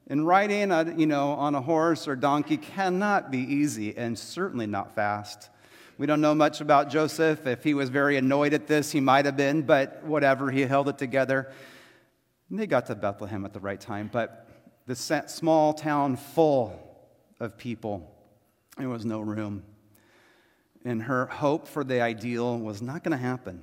And 0.08 0.28
riding, 0.28 1.00
you 1.00 1.06
know, 1.06 1.30
on 1.30 1.56
a 1.56 1.62
horse 1.62 2.06
or 2.06 2.18
donkey 2.18 2.58
cannot 2.58 3.32
be 3.32 3.40
easy, 3.40 3.96
and 3.96 4.20
certainly 4.20 4.68
not 4.68 4.94
fast. 4.94 5.50
We 5.98 6.06
don't 6.06 6.20
know 6.20 6.36
much 6.36 6.60
about 6.60 6.90
Joseph. 6.90 7.48
If 7.48 7.64
he 7.64 7.74
was 7.74 7.88
very 7.88 8.18
annoyed 8.18 8.54
at 8.54 8.68
this, 8.68 8.92
he 8.92 9.00
might 9.00 9.24
have 9.24 9.38
been, 9.38 9.62
but 9.62 10.04
whatever, 10.04 10.52
he 10.52 10.64
held 10.64 10.90
it 10.90 10.98
together. 10.98 11.50
And 12.50 12.60
they 12.60 12.68
got 12.68 12.88
to 12.88 12.96
Bethlehem 12.96 13.46
at 13.46 13.54
the 13.54 13.62
right 13.62 13.80
time, 13.80 14.10
but 14.12 14.48
the 14.90 14.96
small 14.96 15.72
town 15.72 16.16
full 16.16 16.74
of 17.40 17.56
people, 17.56 18.12
there 18.76 18.90
was 18.90 19.06
no 19.06 19.20
room. 19.20 19.62
And 20.84 21.04
her 21.04 21.28
hope 21.28 21.68
for 21.68 21.84
the 21.84 22.02
ideal 22.02 22.58
was 22.58 22.82
not 22.82 23.04
going 23.04 23.12
to 23.12 23.24
happen. 23.24 23.62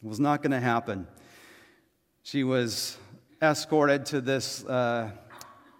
It 0.00 0.06
was 0.06 0.20
not 0.20 0.40
going 0.40 0.52
to 0.52 0.60
happen. 0.60 1.08
She 2.22 2.44
was 2.44 2.96
escorted 3.42 4.06
to 4.06 4.20
this, 4.20 4.64
uh, 4.66 5.10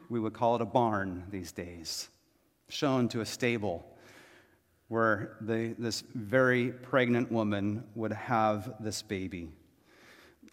we 0.08 0.18
would 0.18 0.32
call 0.32 0.56
it 0.56 0.62
a 0.62 0.66
barn 0.66 1.22
these 1.30 1.52
days, 1.52 2.08
shown 2.68 3.08
to 3.10 3.20
a 3.20 3.26
stable 3.26 3.86
where 4.88 5.36
the, 5.42 5.76
this 5.78 6.02
very 6.12 6.72
pregnant 6.72 7.30
woman 7.30 7.84
would 7.94 8.12
have 8.12 8.74
this 8.80 9.02
baby. 9.02 9.48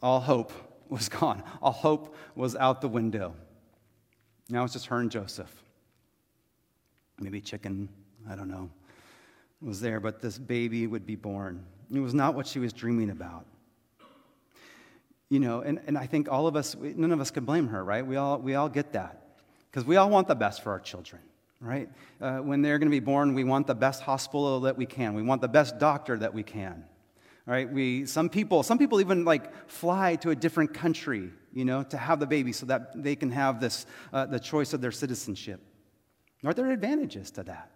All 0.03 0.19
hope 0.19 0.53
was 0.87 1.09
gone, 1.19 1.41
all 1.63 1.71
hope 1.71 2.15
was 2.35 2.55
out 2.55 2.81
the 2.81 2.87
window. 2.87 3.33
Now 4.49 4.63
it's 4.63 4.73
just 4.73 4.87
her 4.87 4.99
and 4.99 5.11
Joseph. 5.11 5.51
Maybe 7.19 7.41
chicken, 7.41 7.89
I 8.29 8.35
don't 8.35 8.49
know, 8.49 8.69
was 9.61 9.79
there, 9.81 9.99
but 9.99 10.21
this 10.21 10.37
baby 10.37 10.85
would 10.87 11.05
be 11.05 11.15
born. 11.15 11.65
It 11.93 11.99
was 11.99 12.13
not 12.13 12.35
what 12.35 12.45
she 12.45 12.59
was 12.59 12.73
dreaming 12.73 13.09
about. 13.09 13.45
You 15.29 15.39
know, 15.39 15.61
and, 15.61 15.79
and 15.87 15.97
I 15.97 16.05
think 16.05 16.29
all 16.29 16.45
of 16.45 16.55
us, 16.55 16.75
none 16.75 17.11
of 17.11 17.19
us 17.19 17.31
can 17.31 17.45
blame 17.45 17.67
her, 17.69 17.83
right? 17.83 18.05
We 18.05 18.15
all, 18.15 18.37
we 18.37 18.55
all 18.55 18.69
get 18.69 18.93
that. 18.93 19.21
Because 19.71 19.85
we 19.85 19.95
all 19.95 20.09
want 20.09 20.27
the 20.27 20.35
best 20.35 20.61
for 20.63 20.71
our 20.71 20.79
children 20.79 21.21
right? 21.65 21.89
Uh, 22.21 22.37
when 22.37 22.61
they're 22.61 22.77
going 22.77 22.89
to 22.89 22.95
be 22.95 22.99
born, 22.99 23.33
we 23.33 23.43
want 23.43 23.67
the 23.67 23.75
best 23.75 24.01
hospital 24.01 24.61
that 24.61 24.77
we 24.77 24.85
can. 24.85 25.13
We 25.13 25.23
want 25.23 25.41
the 25.41 25.47
best 25.47 25.79
doctor 25.79 26.17
that 26.17 26.33
we 26.33 26.43
can. 26.43 26.85
Right? 27.45 27.71
We, 27.71 28.05
some 28.05 28.29
people, 28.29 28.63
some 28.63 28.77
people 28.77 29.01
even 29.01 29.25
like 29.25 29.69
fly 29.69 30.15
to 30.17 30.31
a 30.31 30.35
different 30.35 30.73
country, 30.73 31.31
you 31.55 31.65
know, 31.65 31.81
to 31.81 31.97
have 31.97 32.19
the 32.19 32.27
baby 32.27 32.51
so 32.51 32.67
that 32.67 33.01
they 33.01 33.15
can 33.15 33.31
have 33.31 33.59
this, 33.59 33.87
uh, 34.13 34.25
the 34.27 34.39
choice 34.39 34.73
of 34.73 34.81
their 34.81 34.91
citizenship. 34.91 35.61
Are 36.45 36.53
there 36.53 36.69
advantages 36.69 37.31
to 37.31 37.43
that? 37.43 37.71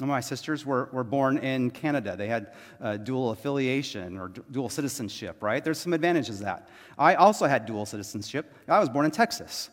My 0.00 0.20
sisters 0.20 0.64
were, 0.64 0.88
were 0.92 1.02
born 1.02 1.38
in 1.38 1.72
Canada. 1.72 2.14
They 2.16 2.28
had 2.28 2.52
uh, 2.80 2.98
dual 2.98 3.30
affiliation 3.30 4.16
or 4.16 4.28
d- 4.28 4.42
dual 4.52 4.68
citizenship, 4.68 5.42
right? 5.42 5.64
There's 5.64 5.78
some 5.78 5.92
advantages 5.92 6.38
to 6.38 6.44
that. 6.44 6.68
I 6.96 7.16
also 7.16 7.46
had 7.46 7.66
dual 7.66 7.84
citizenship. 7.84 8.54
I 8.68 8.78
was 8.78 8.88
born 8.88 9.06
in 9.06 9.10
Texas, 9.10 9.70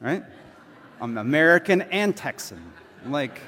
right? 0.00 0.22
I'm 1.00 1.16
American 1.16 1.80
and 1.82 2.14
Texan. 2.14 2.72
Like, 3.06 3.40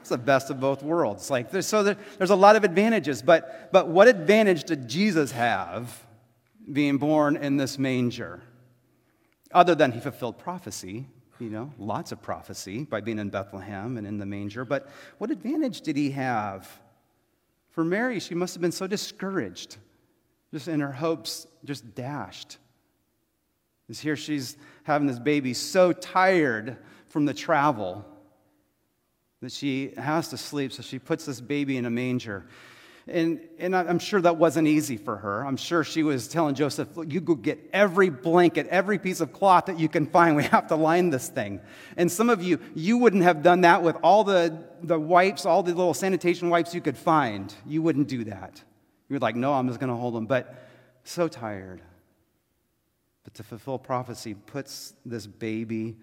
it's 0.00 0.08
the 0.08 0.16
best 0.16 0.48
of 0.48 0.60
both 0.60 0.82
worlds. 0.82 1.28
Like, 1.28 1.50
there's, 1.50 1.66
so 1.66 1.82
there, 1.82 1.96
there's 2.16 2.30
a 2.30 2.36
lot 2.36 2.56
of 2.56 2.64
advantages, 2.64 3.20
but, 3.20 3.68
but 3.72 3.88
what 3.88 4.08
advantage 4.08 4.64
did 4.64 4.88
Jesus 4.88 5.32
have 5.32 6.04
being 6.72 6.98
born 6.98 7.36
in 7.36 7.56
this 7.56 7.78
manger? 7.78 8.42
Other 9.52 9.74
than 9.74 9.92
he 9.92 10.00
fulfilled 10.00 10.38
prophecy, 10.38 11.06
you 11.38 11.50
know, 11.50 11.72
lots 11.78 12.12
of 12.12 12.22
prophecy 12.22 12.84
by 12.84 13.00
being 13.00 13.18
in 13.18 13.30
Bethlehem 13.30 13.96
and 13.96 14.06
in 14.06 14.18
the 14.18 14.26
manger, 14.26 14.64
but 14.64 14.88
what 15.18 15.30
advantage 15.30 15.80
did 15.82 15.96
he 15.96 16.10
have? 16.12 16.68
For 17.70 17.84
Mary, 17.84 18.20
she 18.20 18.34
must 18.34 18.54
have 18.54 18.60
been 18.60 18.72
so 18.72 18.86
discouraged, 18.86 19.78
just 20.52 20.68
in 20.68 20.80
her 20.80 20.92
hopes 20.92 21.46
just 21.64 21.94
dashed. 21.94 22.58
Is 23.88 24.00
here 24.00 24.16
she's 24.16 24.56
having 24.84 25.06
this 25.06 25.18
baby 25.18 25.54
so 25.54 25.92
tired 25.92 26.78
from 27.08 27.26
the 27.26 27.34
travel 27.34 28.04
that 29.42 29.52
she 29.52 29.92
has 29.96 30.28
to 30.28 30.36
sleep, 30.36 30.72
so 30.72 30.82
she 30.82 30.98
puts 30.98 31.26
this 31.26 31.40
baby 31.40 31.76
in 31.76 31.84
a 31.84 31.90
manger. 31.90 32.46
And, 33.06 33.40
and 33.58 33.76
I'm 33.76 33.98
sure 33.98 34.20
that 34.22 34.38
wasn't 34.38 34.66
easy 34.66 34.96
for 34.96 35.16
her. 35.16 35.44
I'm 35.44 35.58
sure 35.58 35.84
she 35.84 36.02
was 36.02 36.26
telling 36.26 36.54
Joseph, 36.54 36.88
you 37.06 37.20
go 37.20 37.34
get 37.34 37.58
every 37.70 38.08
blanket, 38.08 38.66
every 38.68 38.98
piece 38.98 39.20
of 39.20 39.32
cloth 39.32 39.66
that 39.66 39.78
you 39.78 39.90
can 39.90 40.06
find. 40.06 40.36
We 40.36 40.44
have 40.44 40.68
to 40.68 40.76
line 40.76 41.10
this 41.10 41.28
thing. 41.28 41.60
And 41.98 42.10
some 42.10 42.30
of 42.30 42.42
you, 42.42 42.58
you 42.74 42.96
wouldn't 42.96 43.22
have 43.22 43.42
done 43.42 43.60
that 43.60 43.82
with 43.82 43.96
all 44.02 44.24
the, 44.24 44.58
the 44.82 44.98
wipes, 44.98 45.44
all 45.44 45.62
the 45.62 45.74
little 45.74 45.92
sanitation 45.92 46.48
wipes 46.48 46.74
you 46.74 46.80
could 46.80 46.96
find. 46.96 47.54
You 47.66 47.82
wouldn't 47.82 48.08
do 48.08 48.24
that. 48.24 48.62
You're 49.10 49.18
like, 49.18 49.36
No, 49.36 49.52
I'm 49.52 49.68
just 49.68 49.80
going 49.80 49.90
to 49.90 49.96
hold 49.96 50.14
them. 50.14 50.24
But 50.24 50.54
so 51.04 51.28
tired 51.28 51.82
but 53.24 53.34
to 53.34 53.42
fulfill 53.42 53.78
prophecy, 53.78 54.34
puts 54.34 54.94
this 55.04 55.26
baby 55.26 55.96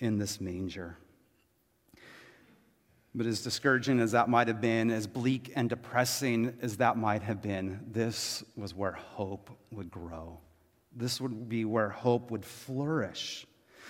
in 0.00 0.18
this 0.18 0.40
manger. 0.40 0.98
But 3.14 3.26
as 3.26 3.42
discouraging 3.42 4.00
as 4.00 4.12
that 4.12 4.28
might 4.28 4.48
have 4.48 4.60
been, 4.60 4.90
as 4.90 5.06
bleak 5.06 5.52
and 5.54 5.68
depressing 5.68 6.56
as 6.60 6.78
that 6.78 6.96
might 6.96 7.22
have 7.22 7.40
been, 7.40 7.80
this 7.92 8.42
was 8.56 8.74
where 8.74 8.92
hope 8.92 9.50
would 9.70 9.90
grow. 9.90 10.40
This 10.96 11.20
would 11.20 11.48
be 11.48 11.64
where 11.64 11.90
hope 11.90 12.30
would 12.32 12.44
flourish. 12.44 13.46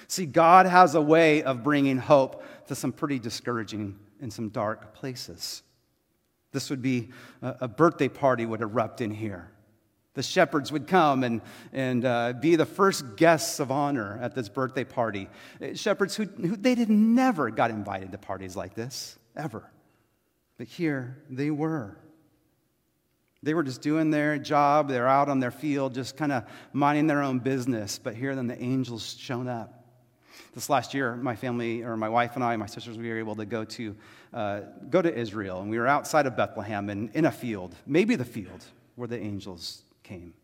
See, 0.08 0.26
God 0.26 0.66
has 0.66 0.94
a 0.94 1.00
way 1.00 1.42
of 1.42 1.62
bringing 1.62 1.96
hope 1.96 2.42
to 2.66 2.74
some 2.74 2.92
pretty 2.92 3.18
discouraging 3.18 3.98
and 4.20 4.30
some 4.30 4.50
dark 4.50 4.94
places. 4.94 5.62
This 6.52 6.68
would 6.68 6.82
be 6.82 7.10
a 7.42 7.66
birthday 7.66 8.08
party 8.08 8.44
would 8.44 8.60
erupt 8.60 9.00
in 9.00 9.10
here. 9.10 9.50
The 10.14 10.22
shepherds 10.22 10.70
would 10.70 10.86
come 10.86 11.24
and, 11.24 11.40
and 11.72 12.04
uh, 12.04 12.34
be 12.34 12.54
the 12.54 12.66
first 12.66 13.16
guests 13.16 13.58
of 13.58 13.72
honor 13.72 14.18
at 14.22 14.34
this 14.34 14.48
birthday 14.48 14.84
party. 14.84 15.28
Uh, 15.60 15.74
shepherds 15.74 16.14
who, 16.14 16.24
who 16.24 16.56
they 16.56 16.76
did 16.76 16.88
never 16.88 17.50
got 17.50 17.70
invited 17.70 18.12
to 18.12 18.18
parties 18.18 18.54
like 18.54 18.74
this, 18.74 19.18
ever. 19.36 19.68
But 20.56 20.68
here 20.68 21.18
they 21.28 21.50
were. 21.50 21.98
They 23.42 23.54
were 23.54 23.64
just 23.64 23.82
doing 23.82 24.10
their 24.10 24.38
job. 24.38 24.88
They're 24.88 25.08
out 25.08 25.28
on 25.28 25.40
their 25.40 25.50
field, 25.50 25.94
just 25.94 26.16
kind 26.16 26.32
of 26.32 26.44
minding 26.72 27.08
their 27.08 27.22
own 27.22 27.40
business. 27.40 27.98
But 27.98 28.14
here 28.14 28.36
then 28.36 28.46
the 28.46 28.60
angels 28.62 29.16
shown 29.18 29.48
up. 29.48 29.80
This 30.54 30.70
last 30.70 30.94
year, 30.94 31.16
my 31.16 31.34
family, 31.34 31.82
or 31.82 31.96
my 31.96 32.08
wife 32.08 32.36
and 32.36 32.44
I, 32.44 32.56
my 32.56 32.66
sisters, 32.66 32.96
we 32.96 33.08
were 33.08 33.18
able 33.18 33.34
to 33.34 33.44
go 33.44 33.64
to, 33.64 33.96
uh, 34.32 34.60
go 34.88 35.02
to 35.02 35.12
Israel. 35.12 35.60
And 35.60 35.68
we 35.68 35.78
were 35.78 35.88
outside 35.88 36.26
of 36.26 36.36
Bethlehem 36.36 36.88
and 36.88 37.10
in 37.14 37.24
a 37.24 37.32
field, 37.32 37.74
maybe 37.84 38.14
the 38.14 38.24
field 38.24 38.64
where 38.94 39.08
the 39.08 39.18
angels 39.18 39.82
came. 40.04 40.34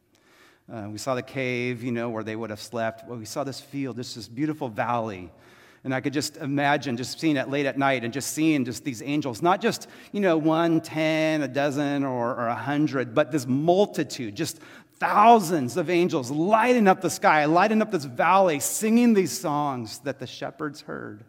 Uh, 0.73 0.88
we 0.90 0.99
saw 0.99 1.14
the 1.14 1.23
cave, 1.23 1.83
you 1.83 1.93
know, 1.93 2.11
where 2.11 2.25
they 2.25 2.35
would 2.35 2.50
have 2.50 2.61
slept. 2.61 3.07
Well, 3.07 3.19
we 3.19 3.25
saw 3.25 3.45
this 3.45 3.61
field, 3.61 3.97
just 3.97 4.14
this 4.17 4.29
beautiful 4.29 4.69
valley. 4.69 5.31
And 5.83 5.95
I 5.95 6.00
could 6.00 6.12
just 6.12 6.37
imagine 6.37 6.97
just 6.97 7.19
seeing 7.19 7.37
it 7.37 7.49
late 7.49 7.67
at 7.67 7.79
night 7.79 8.05
and 8.05 8.12
just 8.12 8.33
seeing 8.33 8.64
just 8.64 8.85
these 8.85 9.02
angels, 9.02 9.40
not 9.40 9.61
just, 9.61 9.88
you 10.12 10.21
know, 10.21 10.37
one, 10.37 10.81
ten, 10.81 11.43
a 11.43 11.49
dozen, 11.49 12.05
or, 12.05 12.35
or 12.35 12.49
a 12.49 12.55
hundred, 12.55 13.14
but 13.14 13.33
this 13.33 13.47
multitude, 13.47 14.35
just 14.37 14.59
thousands 14.99 15.76
of 15.76 15.88
angels 15.88 16.31
lighting 16.31 16.87
up 16.87 17.00
the 17.00 17.11
sky, 17.11 17.47
lighting 17.47 17.81
up 17.81 17.90
this 17.90 18.05
valley, 18.05 18.61
singing 18.61 19.14
these 19.14 19.33
songs 19.33 20.00
that 20.00 20.19
the 20.19 20.26
shepherds 20.26 20.83
heard. 20.83 21.25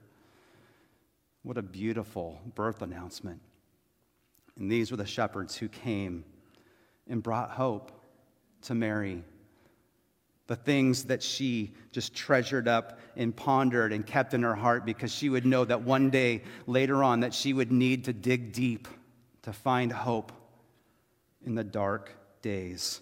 What 1.44 1.58
a 1.58 1.62
beautiful 1.62 2.40
birth 2.54 2.82
announcement. 2.82 3.42
And 4.60 4.70
these 4.70 4.92
were 4.92 4.98
the 4.98 5.06
shepherds 5.06 5.56
who 5.56 5.70
came 5.70 6.26
and 7.10 7.24
brought 7.24 7.52
hope 7.52 7.92
to 8.64 8.76
Mary. 8.76 9.24
The 10.48 10.56
things 10.56 11.06
that 11.06 11.24
she 11.24 11.74
just 11.92 12.14
treasured 12.14 12.68
up 12.68 13.00
and 13.16 13.36
pondered 13.36 13.94
and 13.94 14.06
kept 14.06 14.34
in 14.34 14.44
her 14.44 14.56
heart 14.56 14.86
because 14.86 15.14
she 15.14 15.30
would 15.30 15.46
know 15.46 15.64
that 15.66 15.84
one 15.84 16.10
day 16.10 16.44
later 16.68 17.04
on 17.04 17.22
that 17.22 17.34
she 17.34 17.54
would 17.54 17.72
need 17.72 18.06
to 18.06 18.14
dig 18.14 18.52
deep 18.52 18.88
to 19.44 19.54
find 19.54 19.92
hope 19.92 20.32
in 21.46 21.56
the 21.56 21.64
dark 21.64 22.14
days. 22.42 23.02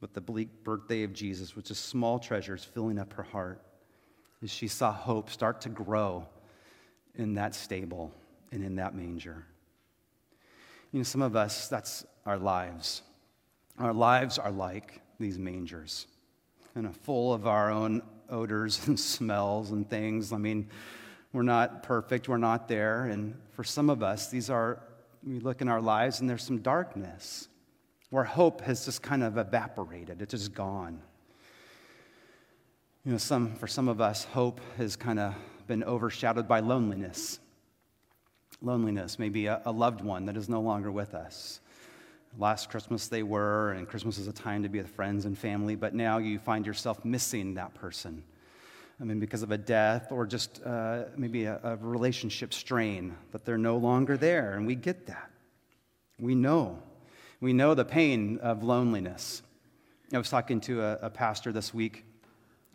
But 0.00 0.14
the 0.14 0.20
bleak 0.20 0.64
birthday 0.64 1.04
of 1.04 1.12
Jesus 1.12 1.54
was 1.54 1.64
just 1.64 1.86
small 1.86 2.18
treasures 2.18 2.64
filling 2.64 2.98
up 2.98 3.12
her 3.14 3.22
heart 3.22 3.62
as 4.42 4.50
she 4.50 4.66
saw 4.66 4.92
hope 4.92 5.30
start 5.30 5.60
to 5.62 5.68
grow 5.68 6.26
in 7.14 7.34
that 7.34 7.54
stable 7.54 8.12
and 8.50 8.64
in 8.64 8.76
that 8.76 8.94
manger. 8.94 9.46
You 10.90 10.98
know, 10.98 11.04
some 11.04 11.22
of 11.22 11.36
us, 11.36 11.68
that's 11.68 12.04
our 12.26 12.36
lives. 12.36 13.02
Our 13.78 13.92
lives 13.92 14.38
are 14.38 14.50
like 14.50 15.00
these 15.18 15.38
mangers, 15.38 16.06
kind 16.74 16.86
of 16.86 16.96
full 16.96 17.32
of 17.32 17.46
our 17.46 17.70
own 17.70 18.02
odors 18.28 18.86
and 18.86 18.98
smells 19.00 19.70
and 19.70 19.88
things. 19.88 20.32
I 20.32 20.38
mean, 20.38 20.68
we're 21.32 21.42
not 21.42 21.82
perfect, 21.82 22.28
we're 22.28 22.36
not 22.36 22.68
there. 22.68 23.04
And 23.04 23.34
for 23.52 23.64
some 23.64 23.88
of 23.88 24.02
us, 24.02 24.28
these 24.28 24.50
are, 24.50 24.82
we 25.26 25.38
look 25.40 25.60
in 25.60 25.68
our 25.68 25.80
lives 25.80 26.20
and 26.20 26.28
there's 26.28 26.42
some 26.44 26.58
darkness. 26.58 27.48
where 28.10 28.24
hope 28.24 28.60
has 28.62 28.84
just 28.84 29.02
kind 29.02 29.22
of 29.22 29.38
evaporated, 29.38 30.20
it's 30.20 30.32
just 30.32 30.54
gone. 30.54 31.00
You 33.04 33.12
know, 33.12 33.18
some, 33.18 33.56
for 33.56 33.66
some 33.66 33.88
of 33.88 34.00
us, 34.00 34.24
hope 34.24 34.60
has 34.76 34.94
kind 34.94 35.18
of 35.18 35.34
been 35.66 35.82
overshadowed 35.82 36.46
by 36.46 36.60
loneliness. 36.60 37.40
Loneliness, 38.60 39.18
maybe 39.18 39.46
a, 39.46 39.60
a 39.64 39.72
loved 39.72 40.02
one 40.02 40.26
that 40.26 40.36
is 40.36 40.48
no 40.48 40.60
longer 40.60 40.92
with 40.92 41.14
us. 41.14 41.60
Last 42.38 42.70
Christmas 42.70 43.08
they 43.08 43.22
were, 43.22 43.72
and 43.72 43.86
Christmas 43.86 44.16
is 44.16 44.26
a 44.26 44.32
time 44.32 44.62
to 44.62 44.68
be 44.68 44.78
with 44.78 44.90
friends 44.90 45.26
and 45.26 45.36
family, 45.36 45.76
but 45.76 45.94
now 45.94 46.18
you 46.18 46.38
find 46.38 46.66
yourself 46.66 47.04
missing 47.04 47.54
that 47.54 47.74
person. 47.74 48.22
I 49.00 49.04
mean, 49.04 49.20
because 49.20 49.42
of 49.42 49.50
a 49.50 49.58
death 49.58 50.10
or 50.10 50.26
just 50.26 50.62
uh, 50.64 51.04
maybe 51.16 51.44
a, 51.44 51.60
a 51.62 51.76
relationship 51.76 52.54
strain, 52.54 53.16
that 53.32 53.44
they're 53.44 53.58
no 53.58 53.76
longer 53.76 54.16
there, 54.16 54.54
and 54.54 54.66
we 54.66 54.74
get 54.74 55.06
that. 55.06 55.30
We 56.18 56.34
know. 56.34 56.78
We 57.40 57.52
know 57.52 57.74
the 57.74 57.84
pain 57.84 58.38
of 58.38 58.62
loneliness. 58.62 59.42
I 60.14 60.18
was 60.18 60.30
talking 60.30 60.60
to 60.62 60.82
a, 60.82 60.98
a 61.02 61.10
pastor 61.10 61.52
this 61.52 61.74
week 61.74 62.04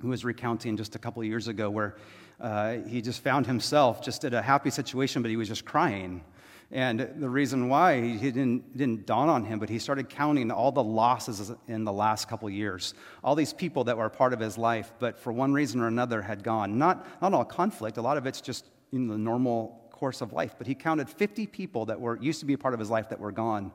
who 0.01 0.09
was 0.09 0.25
recounting 0.25 0.77
just 0.77 0.95
a 0.95 0.99
couple 0.99 1.23
years 1.23 1.47
ago 1.47 1.69
where 1.69 1.95
uh, 2.39 2.77
he 2.87 3.01
just 3.01 3.23
found 3.23 3.47
himself 3.47 4.03
just 4.03 4.23
at 4.25 4.33
a 4.33 4.41
happy 4.41 4.69
situation, 4.69 5.21
but 5.21 5.31
he 5.31 5.37
was 5.37 5.47
just 5.47 5.65
crying. 5.65 6.23
And 6.69 6.99
the 6.99 7.29
reason 7.29 7.69
why 7.69 8.01
he 8.01 8.29
didn't, 8.29 8.75
didn't 8.75 9.05
dawn 9.05 9.29
on 9.29 9.45
him, 9.45 9.57
but 9.57 9.69
he 9.69 9.79
started 9.79 10.09
counting 10.09 10.51
all 10.51 10.71
the 10.71 10.83
losses 10.83 11.53
in 11.67 11.85
the 11.85 11.93
last 11.93 12.27
couple 12.27 12.49
years. 12.49 12.93
All 13.23 13.35
these 13.35 13.53
people 13.53 13.85
that 13.85 13.97
were 13.97 14.09
part 14.09 14.33
of 14.33 14.39
his 14.39 14.57
life, 14.57 14.91
but 14.99 15.17
for 15.17 15.31
one 15.31 15.53
reason 15.53 15.79
or 15.79 15.87
another 15.87 16.21
had 16.21 16.43
gone. 16.43 16.77
Not, 16.77 17.07
not 17.21 17.33
all 17.33 17.45
conflict, 17.45 17.97
a 17.97 18.01
lot 18.01 18.17
of 18.17 18.25
it's 18.25 18.41
just 18.41 18.65
in 18.91 19.07
the 19.07 19.17
normal 19.17 19.87
course 19.91 20.19
of 20.19 20.33
life. 20.33 20.55
But 20.57 20.67
he 20.67 20.75
counted 20.75 21.09
50 21.09 21.47
people 21.47 21.85
that 21.85 21.99
were, 21.99 22.17
used 22.21 22.41
to 22.41 22.45
be 22.45 22.53
a 22.53 22.57
part 22.57 22.73
of 22.73 22.81
his 22.81 22.89
life 22.89 23.09
that 23.09 23.19
were 23.19 23.31
gone. 23.31 23.71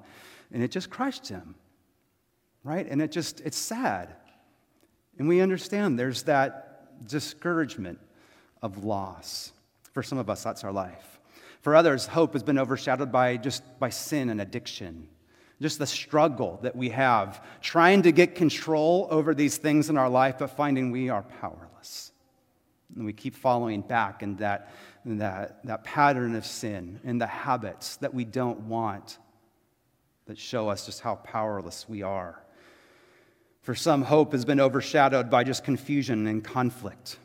And 0.52 0.62
it 0.62 0.70
just 0.70 0.90
crushed 0.90 1.28
him, 1.28 1.54
right? 2.62 2.86
And 2.86 3.00
it 3.00 3.10
just, 3.10 3.40
it's 3.40 3.56
sad. 3.56 4.14
And 5.18 5.28
we 5.28 5.40
understand 5.40 5.98
there's 5.98 6.24
that 6.24 7.08
discouragement 7.08 7.98
of 8.60 8.84
loss. 8.84 9.52
For 9.92 10.02
some 10.02 10.18
of 10.18 10.28
us, 10.28 10.42
that's 10.42 10.62
our 10.62 10.72
life. 10.72 11.11
For 11.62 11.74
others, 11.76 12.06
hope 12.06 12.34
has 12.34 12.42
been 12.42 12.58
overshadowed 12.58 13.10
by 13.10 13.36
just 13.36 13.62
by 13.78 13.90
sin 13.90 14.30
and 14.30 14.40
addiction. 14.40 15.08
Just 15.60 15.78
the 15.78 15.86
struggle 15.86 16.58
that 16.62 16.74
we 16.74 16.90
have 16.90 17.44
trying 17.60 18.02
to 18.02 18.12
get 18.12 18.34
control 18.34 19.06
over 19.10 19.32
these 19.32 19.56
things 19.56 19.88
in 19.88 19.96
our 19.96 20.08
life, 20.08 20.38
but 20.40 20.48
finding 20.48 20.90
we 20.90 21.08
are 21.08 21.22
powerless. 21.22 22.10
And 22.96 23.06
we 23.06 23.12
keep 23.12 23.36
following 23.36 23.80
back 23.80 24.24
in 24.24 24.36
that, 24.36 24.72
in 25.04 25.18
that, 25.18 25.64
that 25.64 25.84
pattern 25.84 26.34
of 26.34 26.44
sin 26.44 27.00
and 27.04 27.20
the 27.20 27.28
habits 27.28 27.96
that 27.98 28.12
we 28.12 28.24
don't 28.24 28.60
want 28.62 29.18
that 30.26 30.38
show 30.38 30.68
us 30.68 30.86
just 30.86 31.00
how 31.00 31.14
powerless 31.16 31.88
we 31.88 32.02
are. 32.02 32.42
For 33.62 33.76
some, 33.76 34.02
hope 34.02 34.32
has 34.32 34.44
been 34.44 34.60
overshadowed 34.60 35.30
by 35.30 35.44
just 35.44 35.62
confusion 35.62 36.26
and 36.26 36.42
conflict, 36.42 37.18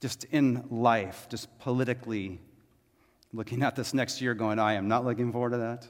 just 0.00 0.24
in 0.24 0.64
life, 0.70 1.26
just 1.28 1.58
politically. 1.58 2.40
Looking 3.34 3.64
at 3.64 3.74
this 3.74 3.92
next 3.92 4.20
year, 4.20 4.32
going, 4.32 4.60
I 4.60 4.74
am 4.74 4.86
not 4.86 5.04
looking 5.04 5.32
forward 5.32 5.50
to 5.50 5.58
that. 5.58 5.88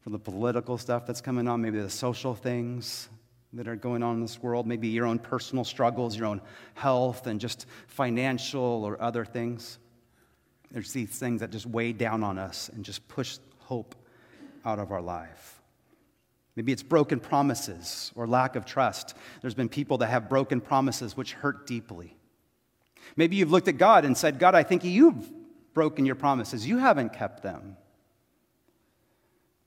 For 0.00 0.10
the 0.10 0.18
political 0.18 0.76
stuff 0.78 1.06
that's 1.06 1.20
coming 1.20 1.46
on, 1.46 1.62
maybe 1.62 1.78
the 1.78 1.88
social 1.88 2.34
things 2.34 3.08
that 3.52 3.68
are 3.68 3.76
going 3.76 4.02
on 4.02 4.16
in 4.16 4.20
this 4.20 4.42
world, 4.42 4.66
maybe 4.66 4.88
your 4.88 5.06
own 5.06 5.20
personal 5.20 5.62
struggles, 5.62 6.16
your 6.16 6.26
own 6.26 6.40
health, 6.74 7.28
and 7.28 7.40
just 7.40 7.66
financial 7.86 8.84
or 8.84 9.00
other 9.00 9.24
things. 9.24 9.78
There's 10.72 10.92
these 10.92 11.16
things 11.16 11.40
that 11.40 11.50
just 11.50 11.66
weigh 11.66 11.92
down 11.92 12.24
on 12.24 12.36
us 12.36 12.68
and 12.68 12.84
just 12.84 13.06
push 13.06 13.38
hope 13.60 13.94
out 14.64 14.80
of 14.80 14.90
our 14.90 15.00
life. 15.00 15.62
Maybe 16.56 16.72
it's 16.72 16.82
broken 16.82 17.20
promises 17.20 18.10
or 18.16 18.26
lack 18.26 18.56
of 18.56 18.64
trust. 18.64 19.14
There's 19.40 19.54
been 19.54 19.68
people 19.68 19.98
that 19.98 20.08
have 20.08 20.28
broken 20.28 20.60
promises 20.60 21.16
which 21.16 21.32
hurt 21.34 21.68
deeply. 21.68 22.16
Maybe 23.14 23.36
you've 23.36 23.52
looked 23.52 23.68
at 23.68 23.78
God 23.78 24.04
and 24.04 24.16
said, 24.16 24.40
God, 24.40 24.56
I 24.56 24.64
think 24.64 24.82
you've 24.82 25.30
broken 25.76 26.06
your 26.06 26.14
promises. 26.14 26.66
You 26.66 26.78
haven't 26.78 27.12
kept 27.12 27.42
them. 27.42 27.76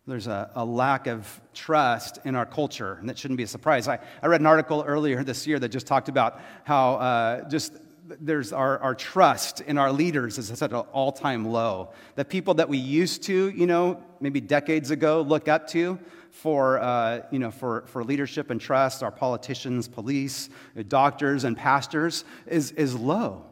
There's 0.08 0.26
a, 0.26 0.50
a 0.56 0.66
lack 0.66 1.06
of 1.06 1.40
trust 1.54 2.18
in 2.26 2.36
our 2.36 2.48
culture, 2.48 2.98
and 3.00 3.08
that 3.10 3.18
shouldn't 3.20 3.38
be 3.38 3.44
a 3.44 3.48
surprise. 3.48 3.88
I, 3.88 4.00
I 4.24 4.26
read 4.26 4.42
an 4.42 4.48
article 4.48 4.84
earlier 4.88 5.24
this 5.24 5.46
year 5.46 5.60
that 5.60 5.70
just 5.70 5.86
talked 5.86 6.10
about 6.10 6.42
how 6.64 6.96
uh, 6.96 7.48
just 7.48 7.74
there's 8.20 8.52
our, 8.52 8.80
our 8.80 8.96
trust 8.96 9.62
in 9.62 9.78
our 9.78 9.92
leaders 9.92 10.40
is 10.40 10.64
at 10.64 10.72
an 10.72 10.80
all-time 10.94 11.46
low. 11.46 11.94
The 12.16 12.26
people 12.26 12.56
that 12.56 12.68
we 12.68 12.80
used 12.80 13.22
to, 13.26 13.50
you 13.52 13.68
know, 13.68 14.02
maybe 14.20 14.42
decades 14.42 14.90
ago, 14.90 15.22
look 15.22 15.48
up 15.48 15.68
to, 15.68 16.00
for, 16.32 16.80
uh, 16.80 17.22
you 17.30 17.38
know, 17.38 17.52
for, 17.52 17.84
for 17.86 18.04
leadership 18.04 18.50
and 18.50 18.60
trust, 18.60 19.04
our 19.04 19.12
politicians, 19.12 19.88
police, 19.88 20.50
doctors, 20.88 21.44
and 21.44 21.56
pastors, 21.56 22.26
is, 22.48 22.72
is 22.72 22.96
low. 22.96 23.46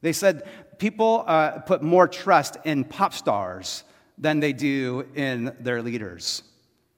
They 0.00 0.12
said 0.12 0.48
people 0.82 1.22
uh, 1.28 1.60
put 1.60 1.80
more 1.80 2.08
trust 2.08 2.56
in 2.64 2.82
pop 2.82 3.14
stars 3.14 3.84
than 4.18 4.40
they 4.40 4.52
do 4.52 5.06
in 5.14 5.54
their 5.60 5.80
leaders. 5.80 6.42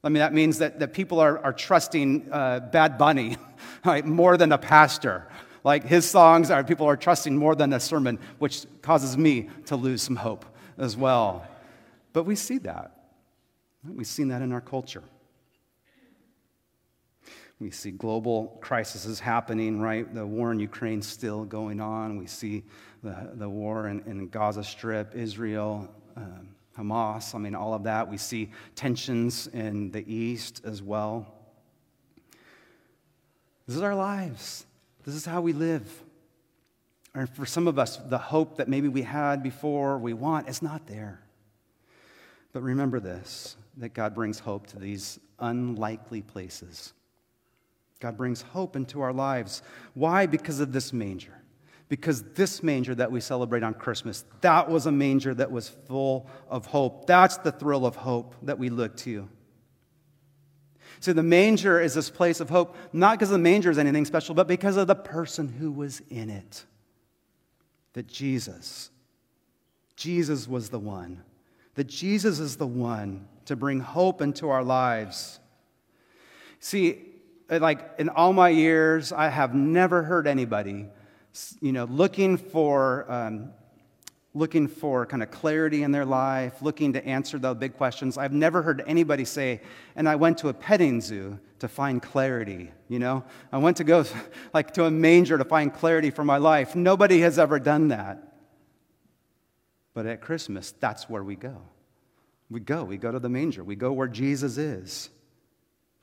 I 0.02 0.08
mean, 0.08 0.20
that 0.20 0.32
means 0.32 0.56
that, 0.60 0.80
that 0.80 0.94
people 0.94 1.20
are, 1.20 1.38
are 1.40 1.52
trusting 1.52 2.28
uh, 2.32 2.60
Bad 2.60 2.96
Bunny 2.96 3.36
right, 3.84 4.02
more 4.02 4.38
than 4.38 4.52
a 4.52 4.56
pastor. 4.56 5.28
Like 5.64 5.84
his 5.84 6.08
songs 6.08 6.50
are, 6.50 6.64
people 6.64 6.86
are 6.86 6.96
trusting 6.96 7.36
more 7.36 7.54
than 7.54 7.74
a 7.74 7.80
sermon, 7.80 8.18
which 8.38 8.64
causes 8.80 9.18
me 9.18 9.50
to 9.66 9.76
lose 9.76 10.00
some 10.00 10.16
hope 10.16 10.46
as 10.78 10.96
well. 10.96 11.46
But 12.14 12.24
we 12.24 12.36
see 12.36 12.56
that. 12.60 12.90
We've 13.86 14.06
seen 14.06 14.28
that 14.28 14.40
in 14.40 14.50
our 14.52 14.62
culture. 14.62 15.04
We 17.60 17.70
see 17.70 17.92
global 17.92 18.58
crises 18.60 19.20
happening, 19.20 19.80
right? 19.80 20.12
The 20.12 20.26
war 20.26 20.52
in 20.52 20.58
Ukraine 20.58 21.02
still 21.02 21.44
going 21.44 21.80
on. 21.80 22.16
We 22.16 22.26
see 22.26 22.64
the, 23.04 23.30
the 23.34 23.48
war 23.48 23.86
in, 23.88 24.00
in 24.06 24.28
Gaza 24.28 24.64
Strip, 24.64 25.14
Israel, 25.14 25.88
um, 26.16 26.48
Hamas. 26.76 27.34
I 27.34 27.38
mean, 27.38 27.54
all 27.54 27.74
of 27.74 27.84
that. 27.84 28.10
We 28.10 28.16
see 28.16 28.50
tensions 28.74 29.46
in 29.48 29.90
the 29.92 30.04
East 30.12 30.62
as 30.64 30.82
well. 30.82 31.26
This 33.66 33.76
is 33.76 33.82
our 33.82 33.94
lives. 33.94 34.66
This 35.04 35.14
is 35.14 35.24
how 35.24 35.42
we 35.42 35.52
live. 35.52 36.02
And 37.14 37.28
for 37.28 37.46
some 37.46 37.68
of 37.68 37.78
us, 37.78 37.98
the 37.98 38.18
hope 38.18 38.56
that 38.56 38.68
maybe 38.68 38.88
we 38.88 39.02
had 39.02 39.42
before, 39.42 39.98
we 39.98 40.14
want, 40.14 40.48
is 40.48 40.62
not 40.62 40.86
there. 40.86 41.20
But 42.52 42.62
remember 42.62 43.00
this 43.00 43.56
that 43.76 43.92
God 43.92 44.14
brings 44.14 44.38
hope 44.38 44.68
to 44.68 44.78
these 44.78 45.18
unlikely 45.40 46.22
places. 46.22 46.92
God 48.00 48.16
brings 48.16 48.40
hope 48.40 48.76
into 48.76 49.00
our 49.00 49.12
lives. 49.12 49.62
Why? 49.94 50.26
Because 50.26 50.60
of 50.60 50.72
this 50.72 50.92
manger. 50.92 51.43
Because 51.88 52.22
this 52.34 52.62
manger 52.62 52.94
that 52.94 53.12
we 53.12 53.20
celebrate 53.20 53.62
on 53.62 53.74
Christmas, 53.74 54.24
that 54.40 54.70
was 54.70 54.86
a 54.86 54.92
manger 54.92 55.34
that 55.34 55.50
was 55.50 55.68
full 55.68 56.28
of 56.48 56.66
hope. 56.66 57.06
That's 57.06 57.36
the 57.38 57.52
thrill 57.52 57.84
of 57.86 57.96
hope 57.96 58.34
that 58.42 58.58
we 58.58 58.70
look 58.70 58.96
to. 58.98 59.28
So 61.00 61.12
the 61.12 61.22
manger 61.22 61.80
is 61.80 61.94
this 61.94 62.08
place 62.08 62.40
of 62.40 62.48
hope, 62.48 62.76
not 62.92 63.18
because 63.18 63.30
the 63.30 63.38
manger 63.38 63.70
is 63.70 63.78
anything 63.78 64.06
special, 64.06 64.34
but 64.34 64.48
because 64.48 64.76
of 64.76 64.86
the 64.86 64.94
person 64.94 65.48
who 65.48 65.70
was 65.70 66.00
in 66.08 66.30
it. 66.30 66.64
That 67.92 68.06
Jesus, 68.06 68.90
Jesus 69.96 70.48
was 70.48 70.70
the 70.70 70.78
one 70.78 71.22
that 71.74 71.86
Jesus 71.86 72.38
is 72.38 72.56
the 72.56 72.66
one 72.66 73.26
to 73.46 73.56
bring 73.56 73.80
hope 73.80 74.22
into 74.22 74.48
our 74.48 74.62
lives. 74.62 75.40
See, 76.60 77.02
like 77.50 77.94
in 77.98 78.08
all 78.08 78.32
my 78.32 78.48
years, 78.48 79.12
I 79.12 79.28
have 79.28 79.54
never 79.54 80.02
heard 80.02 80.26
anybody, 80.26 80.86
you 81.60 81.72
know, 81.72 81.84
looking 81.84 82.36
for, 82.36 83.10
um, 83.10 83.50
looking 84.34 84.66
for 84.66 85.06
kind 85.06 85.22
of 85.22 85.30
clarity 85.30 85.82
in 85.82 85.92
their 85.92 86.04
life, 86.04 86.60
looking 86.62 86.92
to 86.92 87.04
answer 87.06 87.38
the 87.38 87.54
big 87.54 87.76
questions. 87.76 88.18
I've 88.18 88.32
never 88.32 88.62
heard 88.62 88.82
anybody 88.86 89.24
say, 89.24 89.60
and 89.96 90.08
I 90.08 90.16
went 90.16 90.38
to 90.38 90.48
a 90.48 90.54
petting 90.54 91.00
zoo 91.00 91.38
to 91.60 91.68
find 91.68 92.02
clarity, 92.02 92.70
you 92.88 92.98
know? 92.98 93.24
I 93.52 93.58
went 93.58 93.76
to 93.78 93.84
go 93.84 94.04
like 94.54 94.74
to 94.74 94.84
a 94.84 94.90
manger 94.90 95.38
to 95.38 95.44
find 95.44 95.72
clarity 95.72 96.10
for 96.10 96.24
my 96.24 96.38
life. 96.38 96.74
Nobody 96.74 97.20
has 97.20 97.38
ever 97.38 97.58
done 97.58 97.88
that. 97.88 98.34
But 99.94 100.06
at 100.06 100.20
Christmas, 100.20 100.72
that's 100.72 101.08
where 101.08 101.22
we 101.22 101.36
go. 101.36 101.56
We 102.50 102.60
go, 102.60 102.84
we 102.84 102.96
go 102.96 103.10
to 103.10 103.18
the 103.18 103.28
manger, 103.28 103.64
we 103.64 103.76
go 103.76 103.92
where 103.92 104.08
Jesus 104.08 104.58
is. 104.58 105.10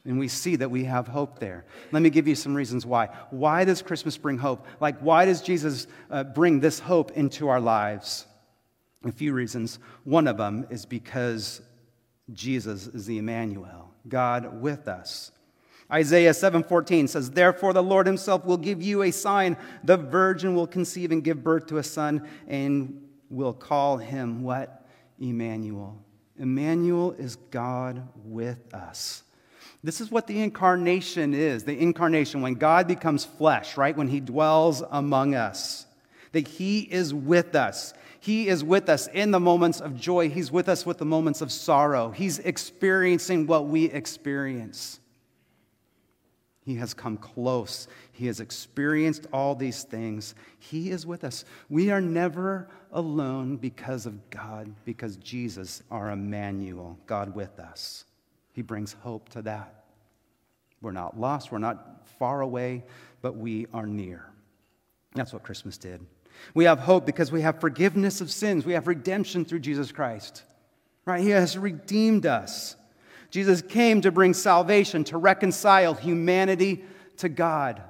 And 0.06 0.18
we 0.18 0.28
see 0.28 0.56
that 0.56 0.72
we 0.72 0.86
have 0.86 1.08
hope 1.08 1.38
there. 1.38 1.66
Let 1.92 2.02
me 2.02 2.10
give 2.10 2.28
you 2.28 2.34
some 2.36 2.56
reasons 2.56 2.86
why. 2.86 3.10
Why 3.30 3.66
does 3.66 3.82
Christmas 3.82 4.18
bring 4.18 4.38
hope? 4.38 4.66
Like, 4.80 5.00
why 5.00 5.26
does 5.26 5.42
Jesus 5.42 5.86
uh, 6.10 6.24
bring 6.24 6.60
this 6.60 6.80
hope 6.80 7.12
into 7.12 7.50
our 7.50 7.60
lives? 7.60 8.26
A 9.06 9.12
few 9.12 9.34
reasons. 9.34 9.78
One 10.04 10.28
of 10.28 10.38
them 10.38 10.66
is 10.72 10.86
because 10.86 11.62
Jesus 12.34 12.88
is 12.88 13.06
the 13.06 13.20
Emmanuel, 13.20 13.94
God 14.08 14.62
with 14.62 14.88
us. 14.88 15.32
Isaiah 15.92 16.34
7:14 16.34 17.08
says, 17.08 17.32
"Therefore 17.32 17.74
the 17.74 17.84
Lord 17.84 18.08
himself 18.08 18.46
will 18.46 18.58
give 18.58 18.82
you 18.82 19.04
a 19.04 19.12
sign: 19.12 19.58
the 19.84 19.98
virgin 19.98 20.56
will 20.56 20.68
conceive 20.68 21.12
and 21.12 21.24
give 21.24 21.44
birth 21.44 21.68
to 21.68 21.78
a 21.78 21.84
son 21.84 22.28
and 22.48 23.10
will 23.30 23.54
call 23.54 23.98
him 23.98 24.42
what? 24.42 24.88
Emmanuel." 25.20 26.02
Emmanuel 26.38 27.12
is 27.12 27.36
God 27.36 28.08
with 28.24 28.74
us. 28.74 29.24
This 29.84 30.00
is 30.00 30.12
what 30.12 30.28
the 30.28 30.42
incarnation 30.42 31.34
is 31.34 31.64
the 31.64 31.78
incarnation, 31.78 32.42
when 32.42 32.54
God 32.56 32.88
becomes 32.88 33.26
flesh, 33.26 33.78
right? 33.78 33.98
When 33.98 34.08
he 34.08 34.20
dwells 34.20 34.84
among 34.92 35.34
us, 35.34 35.88
that 36.34 36.48
he 36.48 36.82
is 36.82 37.14
with 37.14 37.56
us. 37.56 37.94
He 38.20 38.48
is 38.48 38.64
with 38.64 38.88
us 38.90 39.08
in 39.08 39.32
the 39.32 39.40
moments 39.40 39.82
of 39.82 40.00
joy. 40.00 40.30
He's 40.30 40.52
with 40.52 40.70
us 40.70 40.86
with 40.86 41.00
the 41.00 41.06
moments 41.06 41.42
of 41.42 41.52
sorrow. 41.52 42.12
He's 42.12 42.38
experiencing 42.38 43.48
what 43.48 43.66
we 43.66 43.86
experience. 43.86 45.00
He 46.64 46.76
has 46.76 46.94
come 46.94 47.18
close. 47.18 47.88
He 48.12 48.28
has 48.28 48.40
experienced 48.40 49.26
all 49.34 49.56
these 49.56 49.84
things. 49.84 50.36
He 50.60 50.92
is 50.92 51.08
with 51.08 51.24
us. 51.24 51.44
We 51.70 51.90
are 51.90 52.00
never 52.00 52.70
alone 52.92 53.58
because 53.58 54.06
of 54.06 54.30
God, 54.30 54.72
because 54.86 55.18
Jesus, 55.18 55.82
our 55.90 56.12
Emmanuel, 56.12 57.00
God 57.08 57.34
with 57.34 57.60
us. 57.60 58.06
He 58.54 58.62
brings 58.62 58.94
hope 58.94 59.30
to 59.30 59.42
that. 59.44 59.86
We're 60.82 60.92
not 60.92 61.20
lost, 61.20 61.52
we're 61.52 61.60
not 61.60 62.08
far 62.18 62.42
away, 62.42 62.84
but 63.22 63.36
we 63.36 63.68
are 63.74 63.86
near. 63.86 64.26
That's 65.14 65.34
what 65.34 65.44
Christmas 65.44 65.78
did. 65.78 66.02
We 66.54 66.66
have 66.66 66.80
hope 66.80 67.06
because 67.06 67.32
we 67.32 67.42
have 67.42 67.60
forgiveness 67.60 68.22
of 68.22 68.32
sins, 68.32 68.66
we 68.66 68.74
have 68.74 68.88
redemption 68.88 69.46
through 69.46 69.60
Jesus 69.60 69.92
Christ. 69.92 70.44
Right? 71.06 71.22
He 71.22 71.30
has 71.30 71.58
redeemed 71.58 72.26
us. 72.26 72.76
Jesus 73.32 73.62
came 73.62 74.02
to 74.02 74.12
bring 74.12 74.34
salvation, 74.34 75.04
to 75.06 75.18
reconcile 75.18 75.94
humanity 75.94 76.84
to 77.18 77.30
God. 77.30 77.82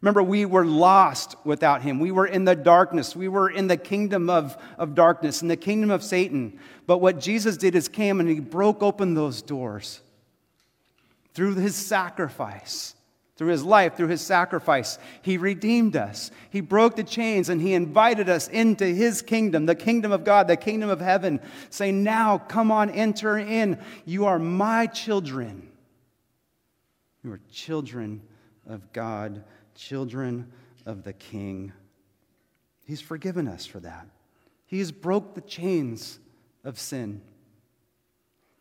Remember, 0.00 0.22
we 0.22 0.44
were 0.44 0.66
lost 0.66 1.34
without 1.44 1.80
him. 1.80 1.98
We 1.98 2.10
were 2.10 2.26
in 2.26 2.44
the 2.44 2.54
darkness. 2.54 3.16
We 3.16 3.28
were 3.28 3.48
in 3.48 3.68
the 3.68 3.78
kingdom 3.78 4.28
of, 4.28 4.58
of 4.76 4.94
darkness, 4.94 5.40
in 5.40 5.48
the 5.48 5.56
kingdom 5.56 5.90
of 5.90 6.02
Satan. 6.02 6.58
But 6.86 6.98
what 6.98 7.20
Jesus 7.20 7.56
did 7.56 7.74
is 7.74 7.88
came 7.88 8.20
and 8.20 8.28
he 8.28 8.40
broke 8.40 8.82
open 8.82 9.14
those 9.14 9.42
doors 9.42 10.00
through 11.32 11.54
his 11.56 11.74
sacrifice. 11.74 12.94
Through 13.36 13.48
his 13.48 13.64
life, 13.64 13.96
through 13.96 14.08
his 14.08 14.20
sacrifice, 14.20 14.96
he 15.20 15.38
redeemed 15.38 15.96
us. 15.96 16.30
He 16.50 16.60
broke 16.60 16.94
the 16.94 17.02
chains 17.02 17.48
and 17.48 17.60
he 17.60 17.74
invited 17.74 18.28
us 18.28 18.46
into 18.46 18.84
his 18.84 19.22
kingdom, 19.22 19.66
the 19.66 19.74
kingdom 19.74 20.12
of 20.12 20.22
God, 20.22 20.46
the 20.46 20.56
kingdom 20.56 20.88
of 20.88 21.00
heaven, 21.00 21.40
saying, 21.68 22.04
Now 22.04 22.38
come 22.38 22.70
on, 22.70 22.90
enter 22.90 23.36
in. 23.36 23.80
You 24.04 24.26
are 24.26 24.38
my 24.38 24.86
children. 24.86 25.68
You 27.24 27.32
are 27.32 27.40
children 27.50 28.22
of 28.68 28.92
God 28.92 29.42
children 29.74 30.52
of 30.86 31.02
the 31.02 31.12
King. 31.12 31.72
He's 32.84 33.00
forgiven 33.00 33.48
us 33.48 33.66
for 33.66 33.80
that. 33.80 34.06
He's 34.66 34.92
broke 34.92 35.34
the 35.34 35.40
chains 35.40 36.18
of 36.64 36.78
sin. 36.78 37.20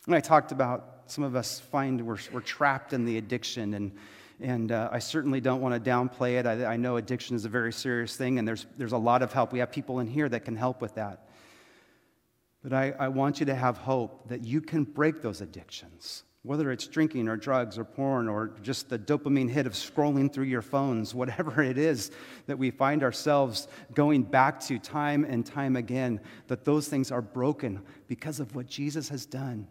And 0.06 0.16
I 0.16 0.20
talked 0.20 0.52
about 0.52 1.04
some 1.08 1.24
of 1.24 1.36
us 1.36 1.60
find 1.60 2.06
we're, 2.06 2.18
we're 2.32 2.42
trapped 2.42 2.94
in 2.94 3.06
the 3.06 3.18
addiction, 3.18 3.74
and, 3.74 3.92
and 4.40 4.72
uh, 4.72 4.90
I 4.92 5.00
certainly 5.00 5.42
don't 5.42 5.62
want 5.62 5.82
to 5.82 5.90
downplay 5.90 6.40
it. 6.40 6.46
I, 6.46 6.74
I 6.74 6.78
know 6.78 6.98
addiction 6.98 7.36
is 7.36 7.46
a 7.46 7.50
very 7.50 7.74
serious 7.74 8.16
thing, 8.16 8.40
and 8.40 8.48
there's, 8.48 8.66
there's 8.78 8.92
a 8.92 8.98
lot 8.98 9.22
of 9.22 9.32
help. 9.32 9.54
We 9.54 9.60
have 9.60 9.72
people 9.72 10.00
in 10.00 10.08
here 10.08 10.28
that 10.30 10.46
can 10.46 10.56
help 10.56 10.82
with 10.82 10.96
that. 10.96 11.30
But 12.64 12.74
I, 12.74 12.94
I 12.98 13.08
want 13.10 13.40
you 13.40 13.46
to 13.48 13.56
have 13.56 13.78
hope 13.78 14.30
that 14.30 14.44
you 14.44 14.62
can 14.62 14.84
break 14.84 15.22
those 15.22 15.42
addictions 15.42 16.24
whether 16.44 16.72
it's 16.72 16.88
drinking 16.88 17.30
or 17.30 17.38
drugs 17.38 17.78
or 17.78 17.86
porn 17.86 18.28
or 18.28 18.52
just 18.62 18.90
the 18.90 19.00
dopamine 19.00 19.50
hit 19.50 19.66
of 19.66 19.74
scrolling 19.74 20.32
through 20.32 20.44
your 20.44 20.62
phones, 20.62 21.16
whatever 21.16 21.64
it 21.64 21.78
is 21.78 22.12
that 22.48 22.58
we 22.58 22.70
find 22.70 23.02
ourselves 23.02 23.68
going 23.94 24.24
back 24.24 24.60
to 24.60 24.78
time 24.78 25.24
and 25.24 25.46
time 25.46 25.76
again, 25.76 26.20
that 26.48 26.66
those 26.66 26.88
things 26.88 27.12
are 27.12 27.22
broken 27.22 27.82
because 28.08 28.40
of 28.40 28.56
what 28.56 28.68
Jesus 28.68 29.10
has 29.10 29.26
done. 29.26 29.68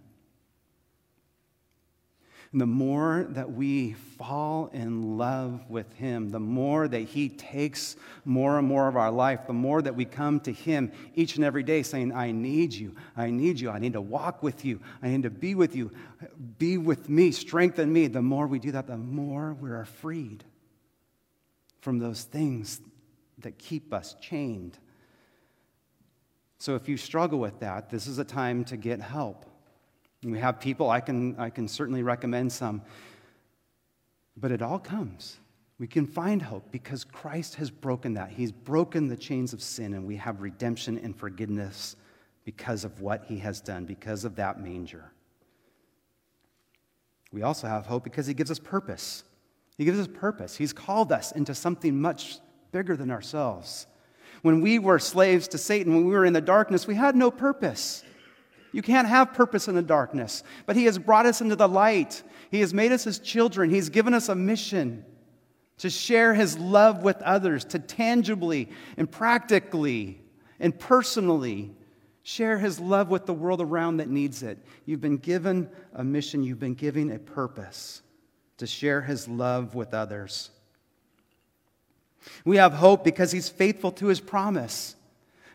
The 2.54 2.66
more 2.66 3.26
that 3.30 3.50
we 3.50 3.94
fall 3.94 4.68
in 4.74 5.16
love 5.16 5.70
with 5.70 5.90
Him, 5.94 6.28
the 6.28 6.38
more 6.38 6.86
that 6.86 7.00
He 7.00 7.30
takes 7.30 7.96
more 8.26 8.58
and 8.58 8.68
more 8.68 8.88
of 8.88 8.96
our 8.96 9.10
life, 9.10 9.46
the 9.46 9.54
more 9.54 9.80
that 9.80 9.96
we 9.96 10.04
come 10.04 10.38
to 10.40 10.52
Him 10.52 10.92
each 11.14 11.36
and 11.36 11.44
every 11.46 11.62
day 11.62 11.82
saying, 11.82 12.12
I 12.12 12.30
need 12.30 12.74
you. 12.74 12.94
I 13.16 13.30
need 13.30 13.58
you. 13.58 13.70
I 13.70 13.78
need 13.78 13.94
to 13.94 14.02
walk 14.02 14.42
with 14.42 14.66
you. 14.66 14.80
I 15.02 15.08
need 15.08 15.22
to 15.22 15.30
be 15.30 15.54
with 15.54 15.74
you. 15.74 15.92
Be 16.58 16.76
with 16.76 17.08
me. 17.08 17.30
Strengthen 17.32 17.90
me. 17.90 18.06
The 18.06 18.20
more 18.20 18.46
we 18.46 18.58
do 18.58 18.72
that, 18.72 18.86
the 18.86 18.98
more 18.98 19.54
we 19.54 19.70
are 19.70 19.86
freed 19.86 20.44
from 21.80 22.00
those 22.00 22.22
things 22.22 22.82
that 23.38 23.58
keep 23.58 23.94
us 23.94 24.14
chained. 24.20 24.78
So 26.58 26.74
if 26.74 26.86
you 26.86 26.98
struggle 26.98 27.38
with 27.38 27.60
that, 27.60 27.88
this 27.88 28.06
is 28.06 28.18
a 28.18 28.24
time 28.24 28.64
to 28.66 28.76
get 28.76 29.00
help. 29.00 29.46
We 30.24 30.38
have 30.38 30.60
people, 30.60 30.88
I 30.88 31.00
can, 31.00 31.36
I 31.38 31.50
can 31.50 31.66
certainly 31.66 32.02
recommend 32.02 32.52
some. 32.52 32.82
But 34.36 34.52
it 34.52 34.62
all 34.62 34.78
comes. 34.78 35.38
We 35.78 35.88
can 35.88 36.06
find 36.06 36.40
hope 36.40 36.70
because 36.70 37.02
Christ 37.02 37.56
has 37.56 37.70
broken 37.70 38.14
that. 38.14 38.30
He's 38.30 38.52
broken 38.52 39.08
the 39.08 39.16
chains 39.16 39.52
of 39.52 39.60
sin, 39.60 39.94
and 39.94 40.06
we 40.06 40.16
have 40.16 40.40
redemption 40.40 40.98
and 40.98 41.16
forgiveness 41.16 41.96
because 42.44 42.84
of 42.84 43.00
what 43.00 43.24
he 43.24 43.38
has 43.38 43.60
done, 43.60 43.84
because 43.84 44.24
of 44.24 44.36
that 44.36 44.60
manger. 44.60 45.10
We 47.32 47.42
also 47.42 47.66
have 47.66 47.86
hope 47.86 48.04
because 48.04 48.26
he 48.26 48.34
gives 48.34 48.50
us 48.50 48.58
purpose. 48.58 49.24
He 49.78 49.84
gives 49.84 49.98
us 49.98 50.06
purpose. 50.06 50.56
He's 50.56 50.72
called 50.72 51.10
us 51.12 51.32
into 51.32 51.54
something 51.54 52.00
much 52.00 52.38
bigger 52.70 52.96
than 52.96 53.10
ourselves. 53.10 53.86
When 54.42 54.60
we 54.60 54.78
were 54.78 54.98
slaves 54.98 55.48
to 55.48 55.58
Satan, 55.58 55.94
when 55.94 56.04
we 56.04 56.12
were 56.12 56.24
in 56.24 56.32
the 56.32 56.40
darkness, 56.40 56.86
we 56.86 56.94
had 56.94 57.16
no 57.16 57.30
purpose. 57.30 58.04
You 58.72 58.82
can't 58.82 59.06
have 59.06 59.34
purpose 59.34 59.68
in 59.68 59.74
the 59.74 59.82
darkness. 59.82 60.42
But 60.66 60.76
He 60.76 60.84
has 60.86 60.98
brought 60.98 61.26
us 61.26 61.40
into 61.40 61.56
the 61.56 61.68
light. 61.68 62.22
He 62.50 62.60
has 62.60 62.72
made 62.72 62.90
us 62.90 63.04
His 63.04 63.18
children. 63.18 63.70
He's 63.70 63.90
given 63.90 64.14
us 64.14 64.28
a 64.28 64.34
mission 64.34 65.04
to 65.78 65.90
share 65.90 66.34
His 66.34 66.58
love 66.58 67.02
with 67.02 67.20
others, 67.22 67.64
to 67.66 67.78
tangibly 67.78 68.70
and 68.96 69.10
practically 69.10 70.20
and 70.58 70.78
personally 70.78 71.74
share 72.22 72.58
His 72.58 72.80
love 72.80 73.10
with 73.10 73.26
the 73.26 73.34
world 73.34 73.60
around 73.60 73.98
that 73.98 74.08
needs 74.08 74.42
it. 74.42 74.58
You've 74.86 75.00
been 75.00 75.18
given 75.18 75.68
a 75.92 76.04
mission, 76.04 76.42
you've 76.42 76.60
been 76.60 76.74
given 76.74 77.10
a 77.10 77.18
purpose 77.18 78.02
to 78.58 78.66
share 78.66 79.02
His 79.02 79.28
love 79.28 79.74
with 79.74 79.92
others. 79.92 80.50
We 82.44 82.56
have 82.56 82.72
hope 82.72 83.04
because 83.04 83.32
He's 83.32 83.48
faithful 83.48 83.92
to 83.92 84.06
His 84.06 84.20
promise. 84.20 84.94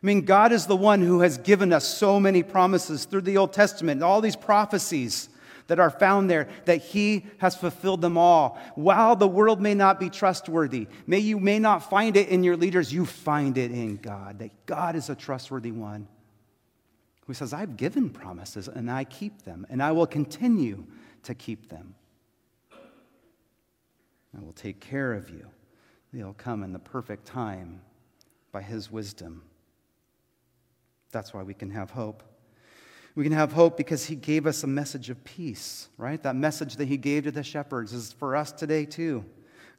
I 0.02 0.06
mean, 0.06 0.22
God 0.22 0.52
is 0.52 0.68
the 0.68 0.76
one 0.76 1.02
who 1.02 1.22
has 1.22 1.40
given 1.40 1.74
us 1.74 1.86
so 1.86 2.20
many 2.20 2.44
promises 2.44 3.06
through 3.06 3.22
the 3.22 3.38
Old 3.38 3.54
Testament, 3.54 4.04
all 4.04 4.22
these 4.22 4.36
prophecies 4.36 5.30
that 5.68 5.80
are 5.80 5.90
found 5.90 6.30
there, 6.30 6.48
that 6.66 6.78
He 6.78 7.26
has 7.40 7.56
fulfilled 7.56 8.02
them 8.02 8.18
all. 8.18 8.60
While 8.76 9.16
the 9.16 9.28
world 9.28 9.60
may 9.60 9.74
not 9.74 10.00
be 10.00 10.10
trustworthy, 10.10 10.88
may 11.08 11.20
you 11.20 11.40
may 11.40 11.60
not 11.60 11.90
find 11.90 12.16
it 12.16 12.30
in 12.30 12.44
your 12.44 12.56
leaders, 12.56 12.94
you 12.94 13.06
find 13.06 13.58
it 13.58 13.72
in 13.72 13.98
God, 13.98 14.40
that 14.40 14.66
God 14.66 14.96
is 14.96 15.10
a 15.10 15.16
trustworthy 15.16 15.72
one 15.72 16.08
who 17.26 17.34
says, 17.34 17.52
I've 17.52 17.76
given 17.76 18.10
promises 18.10 18.68
and 18.70 18.90
I 18.90 19.04
keep 19.04 19.42
them, 19.42 19.66
and 19.70 19.84
I 19.84 19.92
will 19.92 20.08
continue 20.08 20.86
to 21.24 21.34
keep 21.34 21.70
them. 21.70 21.96
I 24.38 24.42
will 24.42 24.54
take 24.54 24.80
care 24.80 25.14
of 25.14 25.30
you. 25.30 25.48
They'll 26.14 26.34
come 26.34 26.64
in 26.64 26.72
the 26.72 26.80
perfect 26.80 27.26
time 27.26 27.82
by 28.52 28.62
His 28.62 28.92
wisdom. 28.92 29.44
That's 31.12 31.34
why 31.34 31.44
we 31.44 31.54
can 31.54 31.72
have 31.72 31.92
hope. 31.92 32.24
We 33.16 33.24
can 33.24 33.34
have 33.34 33.52
hope 33.52 33.78
because 33.78 34.06
he 34.06 34.16
gave 34.16 34.46
us 34.46 34.64
a 34.64 34.68
message 34.68 35.10
of 35.10 35.24
peace, 35.24 35.90
right? 35.98 36.22
That 36.22 36.36
message 36.36 36.76
that 36.76 36.88
he 36.88 36.98
gave 36.98 37.24
to 37.24 37.32
the 37.32 37.44
shepherds 37.44 37.92
is 37.92 38.14
for 38.14 38.36
us 38.36 38.52
today, 38.52 38.86
too. 38.86 39.26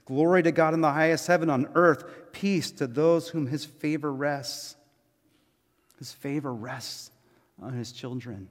Glory 0.06 0.42
to 0.42 0.50
God 0.50 0.74
in 0.74 0.80
the 0.80 0.90
highest 0.90 1.26
heaven, 1.26 1.48
on 1.48 1.68
earth, 1.74 2.32
peace 2.32 2.70
to 2.72 2.86
those 2.86 3.28
whom 3.28 3.46
his 3.46 3.64
favor 3.64 4.12
rests. 4.12 4.74
His 5.98 6.12
favor 6.12 6.52
rests 6.52 7.10
on 7.62 7.74
his 7.74 7.92
children. 7.92 8.48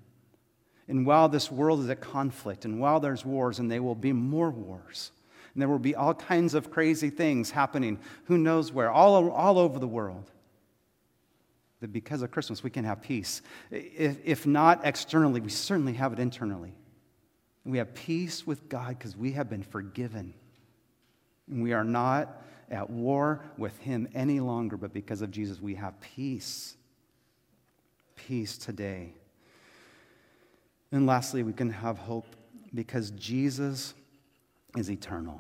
And 0.87 1.05
while 1.05 1.27
this 1.27 1.51
world 1.51 1.81
is 1.81 1.89
at 1.89 1.99
conflict, 1.99 2.63
and 2.63 2.79
while 2.79 2.99
there's 2.99 3.25
wars, 3.25 3.59
and 3.59 3.69
there 3.69 3.83
will 3.83 3.95
be 3.95 4.13
more 4.13 4.51
wars, 4.51 5.11
and 5.53 5.61
there 5.61 5.67
will 5.67 5.79
be 5.79 5.95
all 5.95 6.13
kinds 6.13 6.53
of 6.53 6.71
crazy 6.71 7.09
things 7.09 7.51
happening, 7.51 7.99
who 8.25 8.37
knows 8.37 8.71
where, 8.71 8.89
all, 8.89 9.29
all 9.31 9.59
over 9.59 9.79
the 9.79 9.87
world 9.87 10.31
that 11.79 11.93
because 11.93 12.21
of 12.21 12.31
Christmas 12.31 12.63
we 12.63 12.69
can 12.69 12.85
have 12.85 13.01
peace. 13.01 13.41
If, 13.71 14.17
if 14.23 14.47
not 14.47 14.81
externally, 14.83 15.41
we 15.41 15.49
certainly 15.49 15.93
have 15.93 16.13
it 16.13 16.19
internally. 16.19 16.73
And 17.63 17.71
we 17.71 17.77
have 17.77 17.93
peace 17.93 18.47
with 18.47 18.69
God 18.69 18.97
because 18.97 19.15
we 19.15 19.33
have 19.33 19.49
been 19.49 19.63
forgiven. 19.63 20.33
And 21.49 21.61
we 21.61 21.73
are 21.73 21.83
not 21.83 22.41
at 22.69 22.89
war 22.89 23.41
with 23.57 23.77
Him 23.79 24.07
any 24.13 24.39
longer, 24.39 24.77
but 24.77 24.93
because 24.93 25.21
of 25.21 25.31
Jesus, 25.31 25.61
we 25.61 25.75
have 25.75 25.99
peace. 26.01 26.75
Peace 28.15 28.57
today. 28.57 29.13
And 30.91 31.05
lastly, 31.05 31.43
we 31.43 31.53
can 31.53 31.69
have 31.69 31.97
hope 31.97 32.35
because 32.73 33.11
Jesus 33.11 33.93
is 34.75 34.89
eternal. 34.89 35.39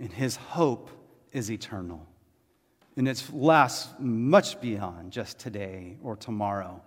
And 0.00 0.12
His 0.12 0.36
hope 0.36 0.90
is 1.32 1.50
eternal. 1.50 2.06
And 2.98 3.06
it 3.06 3.30
lasts 3.32 3.94
much 4.00 4.60
beyond 4.60 5.12
just 5.12 5.38
today 5.38 5.98
or 6.02 6.16
tomorrow, 6.16 6.82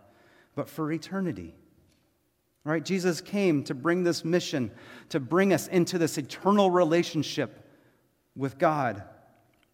but 0.56 0.67
for 0.67 0.91
eternity. 0.91 1.56
Right? 2.65 2.84
Jesus 2.84 3.21
came 3.21 3.63
to 3.63 3.74
bring 3.74 4.04
this 4.04 4.26
mission, 4.26 4.71
to 5.08 5.21
bring 5.21 5.54
us 5.54 5.67
into 5.67 5.97
this 5.97 6.17
eternal 6.17 6.69
relationship 6.69 7.65
with 8.36 8.58
God. 8.58 9.04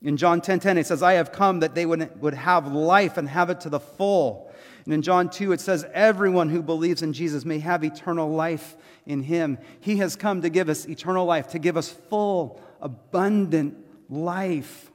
In 0.04 0.16
John 0.16 0.40
10:10 0.40 0.44
10, 0.44 0.60
10, 0.60 0.78
it 0.78 0.86
says, 0.86 1.02
"I 1.02 1.14
have 1.14 1.32
come 1.32 1.62
that 1.62 1.74
they 1.74 1.88
would, 1.88 2.22
would 2.22 2.36
have 2.36 2.72
life 2.72 3.18
and 3.18 3.28
have 3.28 3.50
it 3.50 3.62
to 3.62 3.70
the 3.70 3.80
full." 3.80 4.52
And 4.86 4.94
in 4.94 5.02
John 5.02 5.32
2 5.32 5.54
it 5.54 5.60
says, 5.60 5.88
"Everyone 5.92 6.50
who 6.50 6.62
believes 6.62 7.02
in 7.02 7.14
Jesus 7.14 7.46
may 7.46 7.58
have 7.60 7.84
eternal 7.84 8.30
life 8.30 8.78
in 9.08 9.24
him." 9.24 9.58
He 9.80 9.98
has 9.98 10.16
come 10.16 10.44
to 10.44 10.50
give 10.50 10.70
us 10.70 10.88
eternal 10.88 11.26
life, 11.26 11.48
to 11.48 11.60
give 11.60 11.78
us 11.78 11.90
full, 11.90 12.62
abundant 12.80 13.76
life. 14.08 14.92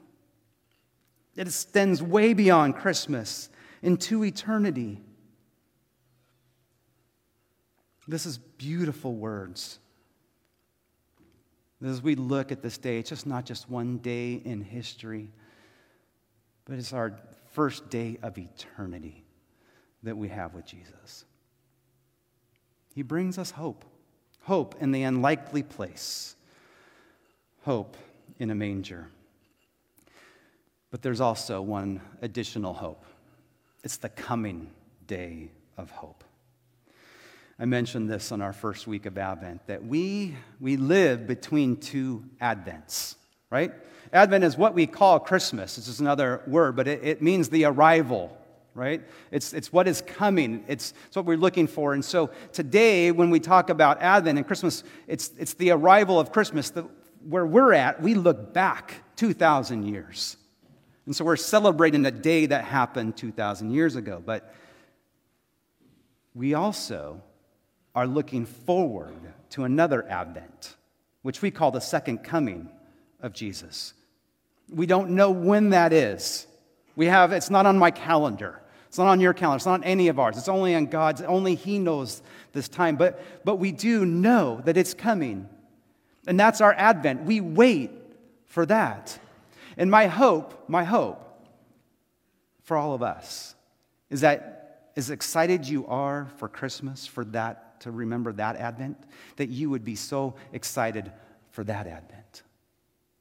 It 1.35 1.47
extends 1.47 2.01
way 2.01 2.33
beyond 2.33 2.75
Christmas 2.75 3.49
into 3.81 4.23
eternity. 4.23 5.01
This 8.07 8.25
is 8.25 8.37
beautiful 8.37 9.15
words. 9.15 9.79
As 11.83 12.01
we 12.01 12.15
look 12.15 12.51
at 12.51 12.61
this 12.61 12.77
day, 12.77 12.99
it's 12.99 13.09
just 13.09 13.27
not 13.27 13.45
just 13.45 13.69
one 13.69 13.97
day 13.97 14.33
in 14.33 14.61
history, 14.61 15.31
but 16.65 16.77
it's 16.77 16.93
our 16.93 17.19
first 17.51 17.89
day 17.89 18.17
of 18.23 18.37
eternity 18.37 19.25
that 20.03 20.15
we 20.15 20.29
have 20.29 20.53
with 20.53 20.65
Jesus. 20.65 21.25
He 22.93 23.01
brings 23.01 23.37
us 23.37 23.51
hope 23.51 23.85
hope 24.43 24.75
in 24.81 24.91
the 24.91 25.03
unlikely 25.03 25.63
place, 25.63 26.35
hope 27.61 27.97
in 28.39 28.49
a 28.49 28.55
manger. 28.55 29.09
But 30.93 31.01
there's 31.01 31.21
also 31.21 31.59
one 31.59 32.01
additional 32.21 32.75
hope 32.75 33.03
it's 33.83 33.97
the 33.97 34.09
coming 34.09 34.69
day 35.07 35.49
of 35.75 35.89
hope. 35.89 36.23
I 37.57 37.65
mentioned 37.65 38.11
this 38.11 38.31
on 38.31 38.43
our 38.43 38.53
first 38.53 38.85
week 38.85 39.07
of 39.07 39.17
Advent 39.17 39.65
that 39.65 39.83
we, 39.83 40.35
we 40.59 40.77
live 40.77 41.25
between 41.25 41.77
two 41.77 42.23
Advents, 42.39 43.15
right? 43.49 43.71
Advent 44.13 44.43
is 44.43 44.55
what 44.55 44.75
we 44.75 44.85
call 44.85 45.19
Christmas. 45.19 45.79
It's 45.79 45.87
just 45.87 45.99
another 45.99 46.43
word, 46.45 46.75
but 46.75 46.87
it, 46.87 47.03
it 47.03 47.21
means 47.23 47.49
the 47.49 47.65
arrival, 47.65 48.37
right? 48.75 49.01
It's, 49.31 49.51
it's 49.51 49.73
what 49.73 49.87
is 49.87 50.03
coming, 50.03 50.63
it's, 50.67 50.93
it's 51.07 51.15
what 51.15 51.25
we're 51.25 51.37
looking 51.37 51.65
for. 51.65 51.95
And 51.95 52.05
so 52.05 52.29
today, 52.51 53.11
when 53.11 53.31
we 53.31 53.39
talk 53.39 53.71
about 53.71 53.99
Advent 53.99 54.37
and 54.37 54.45
Christmas, 54.45 54.83
it's, 55.07 55.31
it's 55.39 55.55
the 55.55 55.71
arrival 55.71 56.19
of 56.19 56.31
Christmas. 56.31 56.69
The, 56.69 56.87
where 57.27 57.47
we're 57.47 57.73
at, 57.73 57.99
we 57.99 58.13
look 58.13 58.53
back 58.53 58.93
2,000 59.15 59.87
years. 59.87 60.37
And 61.05 61.15
so 61.15 61.25
we're 61.25 61.35
celebrating 61.35 62.05
a 62.05 62.11
day 62.11 62.45
that 62.45 62.63
happened 62.63 63.17
2,000 63.17 63.71
years 63.71 63.95
ago. 63.95 64.21
But 64.25 64.53
we 66.33 66.53
also 66.53 67.21
are 67.93 68.07
looking 68.07 68.45
forward 68.45 69.33
to 69.51 69.65
another 69.65 70.07
advent, 70.09 70.75
which 71.21 71.41
we 71.41 71.51
call 71.51 71.71
the 71.71 71.81
second 71.81 72.19
coming 72.19 72.69
of 73.21 73.33
Jesus. 73.33 73.93
We 74.69 74.85
don't 74.85 75.11
know 75.11 75.31
when 75.31 75.69
that 75.71 75.93
is. 75.93 76.47
We 76.95 77.07
have, 77.07 77.31
it's 77.31 77.49
not 77.49 77.65
on 77.65 77.77
my 77.77 77.91
calendar. 77.91 78.61
It's 78.87 78.97
not 78.97 79.07
on 79.07 79.19
your 79.19 79.33
calendar. 79.33 79.57
It's 79.57 79.65
not 79.65 79.81
on 79.81 79.83
any 79.83 80.07
of 80.07 80.19
ours. 80.19 80.37
It's 80.37 80.47
only 80.47 80.75
on 80.75 80.85
God's. 80.85 81.21
Only 81.21 81.55
He 81.55 81.79
knows 81.79 82.21
this 82.53 82.67
time. 82.67 82.95
But, 82.95 83.19
but 83.43 83.55
we 83.55 83.71
do 83.71 84.05
know 84.05 84.61
that 84.65 84.77
it's 84.77 84.93
coming. 84.93 85.49
And 86.27 86.39
that's 86.39 86.61
our 86.61 86.73
advent. 86.73 87.23
We 87.23 87.41
wait 87.41 87.91
for 88.45 88.65
that. 88.67 89.17
And 89.77 89.89
my 89.89 90.07
hope, 90.07 90.69
my 90.69 90.83
hope 90.83 91.47
for 92.63 92.77
all 92.77 92.93
of 92.93 93.03
us 93.03 93.55
is 94.09 94.21
that 94.21 94.91
as 94.95 95.09
excited 95.09 95.67
you 95.67 95.87
are 95.87 96.29
for 96.37 96.47
Christmas, 96.47 97.05
for 97.05 97.25
that 97.25 97.81
to 97.81 97.91
remember 97.91 98.31
that 98.33 98.55
Advent, 98.55 98.97
that 99.37 99.49
you 99.49 99.69
would 99.69 99.83
be 99.83 99.95
so 99.95 100.35
excited 100.53 101.11
for 101.49 101.63
that 101.63 101.87
Advent, 101.87 102.43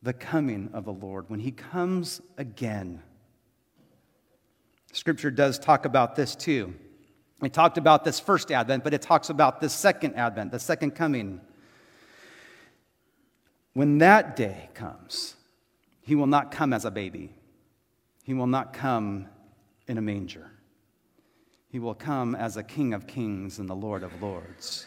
the 0.02 0.12
coming 0.12 0.70
of 0.72 0.84
the 0.84 0.92
Lord, 0.92 1.28
when 1.28 1.40
He 1.40 1.50
comes 1.50 2.20
again. 2.36 3.02
Scripture 4.92 5.30
does 5.30 5.58
talk 5.58 5.84
about 5.84 6.14
this 6.14 6.36
too. 6.36 6.74
It 7.42 7.52
talked 7.52 7.78
about 7.78 8.04
this 8.04 8.20
first 8.20 8.52
Advent, 8.52 8.84
but 8.84 8.94
it 8.94 9.02
talks 9.02 9.30
about 9.30 9.60
the 9.60 9.68
second 9.68 10.14
Advent, 10.14 10.52
the 10.52 10.60
second 10.60 10.92
coming. 10.92 11.40
When 13.72 13.98
that 13.98 14.36
day 14.36 14.68
comes, 14.74 15.34
He 16.02 16.14
will 16.14 16.26
not 16.26 16.50
come 16.50 16.72
as 16.72 16.84
a 16.84 16.90
baby, 16.90 17.34
He 18.24 18.34
will 18.34 18.46
not 18.46 18.72
come 18.72 19.28
in 19.86 19.98
a 19.98 20.02
manger. 20.02 20.50
He 21.68 21.78
will 21.78 21.94
come 21.94 22.34
as 22.34 22.58
a 22.58 22.62
King 22.62 22.92
of 22.92 23.06
kings 23.06 23.58
and 23.58 23.66
the 23.66 23.74
Lord 23.74 24.02
of 24.02 24.20
lords. 24.20 24.86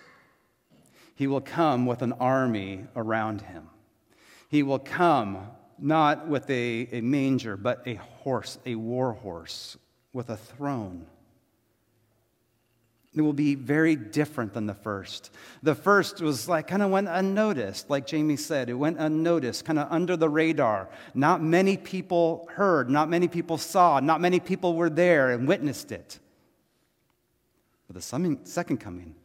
He 1.16 1.26
will 1.26 1.42
come 1.42 1.86
with 1.86 2.02
an 2.02 2.12
army 2.14 2.86
around 2.96 3.42
him. 3.42 3.70
He 4.50 4.62
will 4.64 4.80
come 4.80 5.48
not 5.80 6.28
with 6.28 6.50
a, 6.50 6.88
a 6.92 7.02
manger, 7.02 7.58
but 7.58 7.82
a 7.88 7.96
horse, 7.96 8.60
a 8.66 8.76
war 8.76 9.14
horse, 9.14 9.78
with 10.14 10.30
a 10.30 10.38
throne. 10.38 11.08
It 13.16 13.22
will 13.22 13.34
be 13.34 13.56
very 13.56 13.96
different 13.96 14.54
than 14.54 14.66
the 14.66 14.74
first. 14.74 15.32
The 15.64 15.74
first 15.74 16.22
was 16.22 16.50
like 16.50 16.68
kind 16.68 16.82
of 16.82 16.92
went 16.92 17.08
unnoticed, 17.08 17.90
like 17.90 18.06
Jamie 18.06 18.36
said. 18.36 18.70
It 18.70 18.74
went 18.74 18.98
unnoticed, 19.00 19.64
kind 19.64 19.80
of 19.80 19.88
under 19.90 20.18
the 20.18 20.28
radar. 20.28 20.90
Not 21.14 21.42
many 21.42 21.78
people 21.78 22.50
heard, 22.52 22.90
not 22.90 23.10
many 23.10 23.30
people 23.30 23.58
saw, 23.58 24.02
not 24.02 24.20
many 24.20 24.42
people 24.42 24.76
were 24.76 24.90
there 24.90 25.32
and 25.32 25.48
witnessed 25.48 25.94
it. 25.94 26.20
But 27.88 27.96
the 27.96 28.38
second 28.44 28.78
coming 28.80 29.16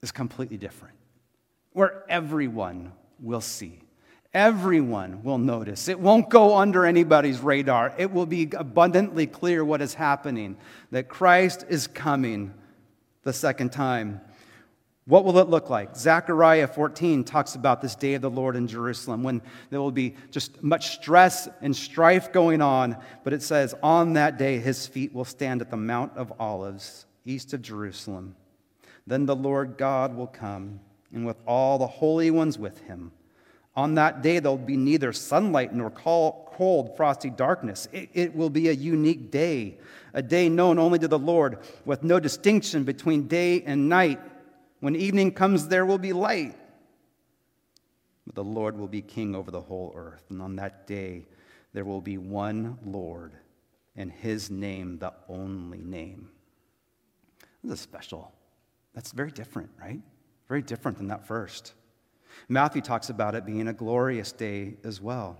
is 0.00 0.12
completely 0.12 0.56
different, 0.56 0.94
where 1.72 2.04
everyone 2.08 2.92
will 3.18 3.40
see. 3.40 3.80
Everyone 4.32 5.22
will 5.22 5.38
notice. 5.38 5.88
It 5.88 5.98
won't 5.98 6.28
go 6.28 6.56
under 6.56 6.84
anybody's 6.84 7.40
radar. 7.40 7.92
It 7.96 8.12
will 8.12 8.26
be 8.26 8.50
abundantly 8.56 9.26
clear 9.26 9.64
what 9.64 9.80
is 9.80 9.94
happening 9.94 10.56
that 10.90 11.08
Christ 11.08 11.64
is 11.68 11.86
coming 11.86 12.52
the 13.24 13.32
second 13.32 13.72
time. 13.72 14.20
What 15.06 15.24
will 15.24 15.38
it 15.38 15.48
look 15.48 15.68
like? 15.68 15.96
Zechariah 15.96 16.66
14 16.66 17.24
talks 17.24 17.56
about 17.56 17.82
this 17.82 17.94
day 17.94 18.14
of 18.14 18.22
the 18.22 18.30
Lord 18.30 18.56
in 18.56 18.66
Jerusalem 18.66 19.22
when 19.22 19.42
there 19.68 19.80
will 19.80 19.90
be 19.92 20.14
just 20.30 20.62
much 20.62 20.94
stress 20.94 21.46
and 21.60 21.76
strife 21.76 22.32
going 22.32 22.62
on. 22.62 22.96
But 23.22 23.34
it 23.34 23.42
says, 23.42 23.74
On 23.82 24.14
that 24.14 24.38
day, 24.38 24.58
his 24.58 24.86
feet 24.86 25.12
will 25.12 25.26
stand 25.26 25.60
at 25.60 25.70
the 25.70 25.76
Mount 25.76 26.16
of 26.16 26.32
Olives 26.38 27.04
east 27.26 27.52
of 27.52 27.60
Jerusalem. 27.60 28.36
Then 29.06 29.26
the 29.26 29.36
Lord 29.36 29.76
God 29.76 30.14
will 30.14 30.26
come, 30.26 30.80
and 31.12 31.26
with 31.26 31.36
all 31.46 31.78
the 31.78 31.86
holy 31.86 32.30
ones 32.30 32.58
with 32.58 32.80
him. 32.82 33.12
On 33.76 33.94
that 33.94 34.22
day, 34.22 34.38
there 34.38 34.50
will 34.50 34.58
be 34.58 34.76
neither 34.76 35.12
sunlight 35.12 35.74
nor 35.74 35.90
cold, 35.90 36.96
frosty 36.96 37.28
darkness. 37.28 37.88
It, 37.92 38.10
it, 38.12 38.34
will 38.34 38.50
be 38.50 38.68
a 38.68 38.72
unique 38.72 39.32
day, 39.32 39.78
a 40.12 40.22
day 40.22 40.48
known 40.48 40.78
only 40.78 41.00
to 41.00 41.08
the 41.08 41.18
Lord, 41.18 41.58
with 41.84 42.04
no 42.04 42.20
distinction 42.20 42.84
between 42.84 43.26
day 43.26 43.62
and 43.62 43.88
night. 43.88 44.20
When 44.78 44.94
evening 44.94 45.32
comes, 45.32 45.66
there 45.66 45.84
will 45.84 45.98
be 45.98 46.12
light. 46.12 46.54
But 48.26 48.36
the 48.36 48.44
Lord 48.44 48.78
will 48.78 48.88
be 48.88 49.02
king 49.02 49.34
over 49.34 49.50
the 49.50 49.60
whole 49.60 49.92
earth. 49.96 50.24
And 50.30 50.40
on 50.40 50.56
that 50.56 50.86
day, 50.86 51.26
there 51.72 51.84
will 51.84 52.00
be 52.00 52.16
one 52.16 52.78
Lord, 52.84 53.32
and 53.96 54.10
his 54.10 54.50
name 54.50 54.98
the 54.98 55.12
only 55.28 55.82
name. 55.82 56.30
This 57.64 57.74
is 57.74 57.80
special. 57.80 58.32
That's 58.94 59.10
very 59.10 59.32
different, 59.32 59.70
right? 59.80 60.00
Very 60.48 60.62
different 60.62 60.98
than 60.98 61.08
that 61.08 61.26
first. 61.26 61.72
Matthew 62.48 62.82
talks 62.82 63.10
about 63.10 63.34
it 63.34 63.46
being 63.46 63.68
a 63.68 63.72
glorious 63.72 64.32
day 64.32 64.76
as 64.84 65.00
well. 65.00 65.38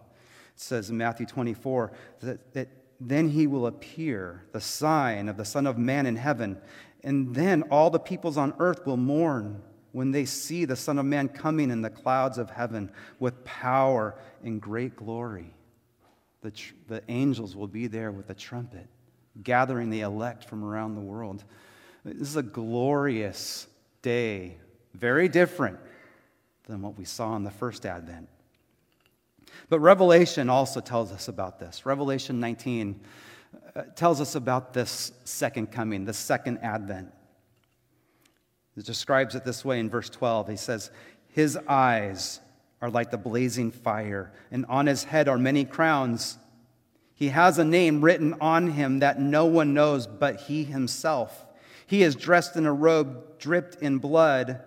It 0.54 0.60
says 0.60 0.90
in 0.90 0.96
Matthew 0.96 1.26
24 1.26 1.92
that, 2.20 2.54
that 2.54 2.68
then 3.00 3.28
he 3.28 3.46
will 3.46 3.66
appear, 3.66 4.44
the 4.52 4.60
sign 4.60 5.28
of 5.28 5.36
the 5.36 5.44
Son 5.44 5.66
of 5.66 5.78
Man 5.78 6.06
in 6.06 6.16
heaven, 6.16 6.58
and 7.02 7.34
then 7.34 7.62
all 7.64 7.90
the 7.90 7.98
peoples 7.98 8.36
on 8.36 8.54
earth 8.58 8.86
will 8.86 8.96
mourn 8.96 9.62
when 9.92 10.10
they 10.10 10.24
see 10.24 10.64
the 10.64 10.76
Son 10.76 10.98
of 10.98 11.04
Man 11.04 11.28
coming 11.28 11.70
in 11.70 11.82
the 11.82 11.90
clouds 11.90 12.38
of 12.38 12.50
heaven 12.50 12.90
with 13.18 13.44
power 13.44 14.16
and 14.42 14.60
great 14.60 14.96
glory. 14.96 15.54
The, 16.42 16.50
tr- 16.50 16.74
the 16.88 17.02
angels 17.08 17.54
will 17.54 17.68
be 17.68 17.86
there 17.86 18.10
with 18.10 18.30
a 18.30 18.34
trumpet, 18.34 18.86
gathering 19.42 19.90
the 19.90 20.00
elect 20.00 20.44
from 20.44 20.64
around 20.64 20.94
the 20.94 21.00
world. 21.00 21.44
This 22.04 22.28
is 22.28 22.36
a 22.36 22.42
glorious 22.42 23.66
day, 24.02 24.56
very 24.94 25.28
different 25.28 25.78
than 26.66 26.82
what 26.82 26.96
we 26.98 27.04
saw 27.04 27.36
in 27.36 27.44
the 27.44 27.50
first 27.50 27.84
advent. 27.86 28.28
But 29.68 29.80
Revelation 29.80 30.50
also 30.50 30.80
tells 30.80 31.12
us 31.12 31.28
about 31.28 31.58
this. 31.58 31.86
Revelation 31.86 32.40
19 32.40 33.00
uh, 33.76 33.82
tells 33.94 34.20
us 34.20 34.34
about 34.34 34.72
this 34.72 35.12
second 35.24 35.70
coming, 35.70 36.04
the 36.04 36.12
second 36.12 36.58
advent. 36.58 37.12
It 38.76 38.84
describes 38.84 39.34
it 39.34 39.44
this 39.44 39.64
way 39.64 39.78
in 39.78 39.88
verse 39.88 40.10
12. 40.10 40.48
He 40.48 40.56
says, 40.56 40.90
His 41.28 41.56
eyes 41.68 42.40
are 42.80 42.90
like 42.90 43.10
the 43.10 43.18
blazing 43.18 43.70
fire, 43.70 44.32
and 44.50 44.66
on 44.66 44.86
his 44.86 45.04
head 45.04 45.28
are 45.28 45.38
many 45.38 45.64
crowns. 45.64 46.38
He 47.14 47.28
has 47.28 47.58
a 47.58 47.64
name 47.64 48.02
written 48.02 48.34
on 48.40 48.72
him 48.72 48.98
that 48.98 49.20
no 49.20 49.46
one 49.46 49.72
knows 49.72 50.06
but 50.06 50.42
he 50.42 50.64
himself. 50.64 51.46
He 51.86 52.02
is 52.02 52.16
dressed 52.16 52.56
in 52.56 52.66
a 52.66 52.72
robe 52.72 53.38
dripped 53.38 53.76
in 53.76 53.98
blood, 53.98 54.60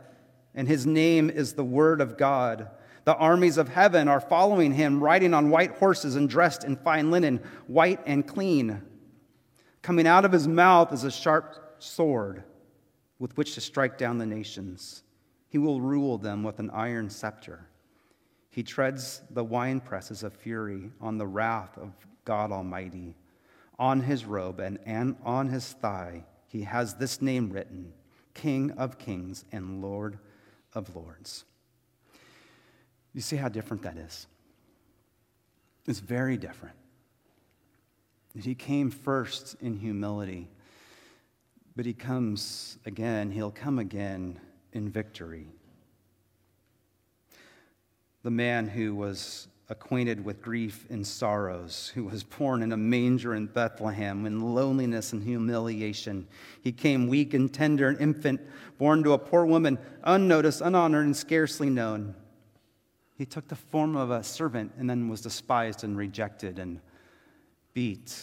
and 0.57 0.67
his 0.67 0.87
name 0.87 1.29
is 1.29 1.53
the 1.53 1.63
Word 1.63 2.01
of 2.01 2.17
God. 2.17 2.67
The 3.05 3.15
armies 3.15 3.57
of 3.57 3.69
heaven 3.69 4.07
are 4.07 4.19
following 4.19 4.73
him, 4.73 5.01
riding 5.01 5.33
on 5.33 5.51
white 5.51 5.77
horses 5.77 6.15
and 6.15 6.27
dressed 6.27 6.63
in 6.65 6.75
fine 6.75 7.11
linen, 7.11 7.41
white 7.67 8.01
and 8.07 8.27
clean. 8.27 8.81
Coming 9.83 10.07
out 10.07 10.25
of 10.25 10.31
his 10.31 10.47
mouth 10.47 10.91
is 10.91 11.03
a 11.03 11.11
sharp 11.11 11.75
sword 11.77 12.43
with 13.19 13.37
which 13.37 13.53
to 13.53 13.61
strike 13.61 13.99
down 13.99 14.17
the 14.17 14.25
nations. 14.25 15.03
He 15.47 15.59
will 15.59 15.79
rule 15.79 16.17
them 16.17 16.43
with 16.43 16.59
an 16.59 16.71
iron 16.71 17.09
scepter. 17.11 17.67
He 18.49 18.63
treads 18.63 19.21
the 19.29 19.45
winepresses 19.45 20.23
of 20.23 20.33
fury 20.33 20.91
on 20.99 21.19
the 21.19 21.27
wrath 21.27 21.77
of 21.77 21.93
God 22.25 22.51
Almighty. 22.51 23.15
On 23.77 24.01
his 24.01 24.25
robe 24.25 24.59
and, 24.59 25.15
on 25.23 25.49
his 25.49 25.73
thigh, 25.73 26.25
he 26.47 26.63
has 26.63 26.95
this 26.95 27.21
name 27.21 27.51
written 27.51 27.93
King 28.33 28.71
of 28.71 28.97
Kings 28.97 29.45
and 29.51 29.83
Lord 29.83 30.17
of 30.73 30.95
Lords. 30.95 31.45
You 33.13 33.21
see 33.21 33.35
how 33.35 33.49
different 33.49 33.83
that 33.83 33.97
is? 33.97 34.27
It's 35.87 35.99
very 35.99 36.37
different. 36.37 36.75
He 38.39 38.53
came 38.53 38.91
first 38.91 39.55
in 39.61 39.73
humility, 39.73 40.47
but 41.75 41.85
he 41.85 41.93
comes 41.93 42.77
again, 42.85 43.31
he'll 43.31 43.51
come 43.51 43.79
again 43.79 44.39
in 44.73 44.89
victory. 44.89 45.47
The 48.21 48.31
man 48.31 48.67
who 48.67 48.93
was 48.93 49.47
acquainted 49.69 50.23
with 50.23 50.41
grief 50.41 50.85
and 50.89 51.05
sorrows, 51.05 51.91
who 51.93 52.05
was 52.05 52.23
born 52.23 52.63
in 52.63 52.71
a 52.71 52.77
manger 52.77 53.35
in 53.35 53.47
Bethlehem 53.47 54.25
in 54.25 54.55
loneliness 54.55 55.11
and 55.11 55.23
humiliation. 55.23 56.25
He 56.61 56.71
came 56.71 57.07
weak 57.07 57.33
and 57.33 57.53
tender, 57.53 57.89
an 57.89 57.97
infant, 57.97 58.39
born 58.77 59.03
to 59.03 59.11
a 59.11 59.17
poor 59.17 59.45
woman, 59.45 59.77
unnoticed, 60.03 60.61
unhonored, 60.61 61.05
and 61.05 61.15
scarcely 61.15 61.69
known. 61.69 62.15
He 63.17 63.25
took 63.25 63.47
the 63.49 63.55
form 63.55 63.97
of 63.97 64.09
a 64.09 64.23
servant 64.23 64.71
and 64.77 64.89
then 64.89 65.09
was 65.09 65.21
despised 65.21 65.83
and 65.83 65.97
rejected 65.97 66.59
and 66.59 66.79
beat 67.73 68.15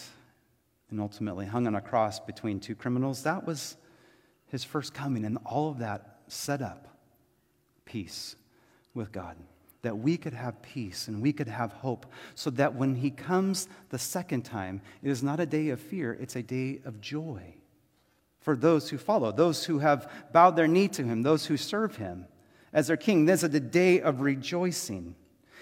and 0.89 0.99
ultimately 0.99 1.45
hung 1.45 1.67
on 1.67 1.75
a 1.75 1.81
cross 1.81 2.19
between 2.19 2.59
two 2.59 2.75
criminals. 2.75 3.23
That 3.23 3.45
was 3.45 3.77
his 4.47 4.63
first 4.63 4.93
coming, 4.93 5.25
and 5.25 5.37
all 5.45 5.69
of 5.69 5.79
that 5.79 6.21
set 6.27 6.61
up 6.61 6.87
peace 7.85 8.35
with 8.93 9.11
God 9.11 9.35
that 9.85 9.97
we 9.97 10.17
could 10.17 10.33
have 10.33 10.61
peace 10.61 11.07
and 11.07 11.21
we 11.21 11.33
could 11.33 11.47
have 11.47 11.71
hope, 11.71 12.05
so 12.35 12.49
that 12.51 12.75
when 12.75 12.95
He 12.95 13.09
comes 13.09 13.67
the 13.89 13.97
second 13.97 14.43
time, 14.43 14.81
it 15.01 15.09
is 15.09 15.23
not 15.23 15.39
a 15.39 15.45
day 15.45 15.69
of 15.69 15.79
fear, 15.79 16.13
it's 16.19 16.35
a 16.35 16.43
day 16.43 16.81
of 16.85 17.01
joy 17.01 17.55
for 18.45 18.55
those 18.55 18.91
who 18.91 18.99
follow, 18.99 19.31
those 19.31 19.65
who 19.65 19.79
have 19.79 20.07
bowed 20.31 20.55
their 20.55 20.67
knee 20.67 20.87
to 20.87 21.03
Him, 21.03 21.23
those 21.23 21.47
who 21.47 21.57
serve 21.57 21.95
Him 21.95 22.27
as 22.73 22.85
their 22.85 22.95
King. 22.95 23.25
This 23.25 23.41
is 23.41 23.51
a 23.55 23.59
day 23.59 24.01
of 24.01 24.21
rejoicing. 24.21 25.15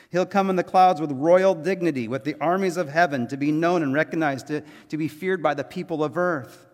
He'll 0.10 0.26
come 0.26 0.50
in 0.50 0.58
the 0.58 0.66
clouds 0.66 1.00
with 1.00 1.10
royal 1.14 1.56
dignity, 1.56 2.10
with 2.10 2.26
the 2.26 2.36
armies 2.42 2.76
of 2.76 2.90
heaven 2.90 3.26
to 3.30 3.38
be 3.38 3.54
known 3.54 3.84
and 3.84 3.94
recognized, 3.94 4.48
to, 4.48 4.64
to 4.90 4.98
be 4.98 5.08
feared 5.08 5.42
by 5.42 5.54
the 5.54 5.64
people 5.64 6.04
of 6.04 6.18
earth. 6.18 6.68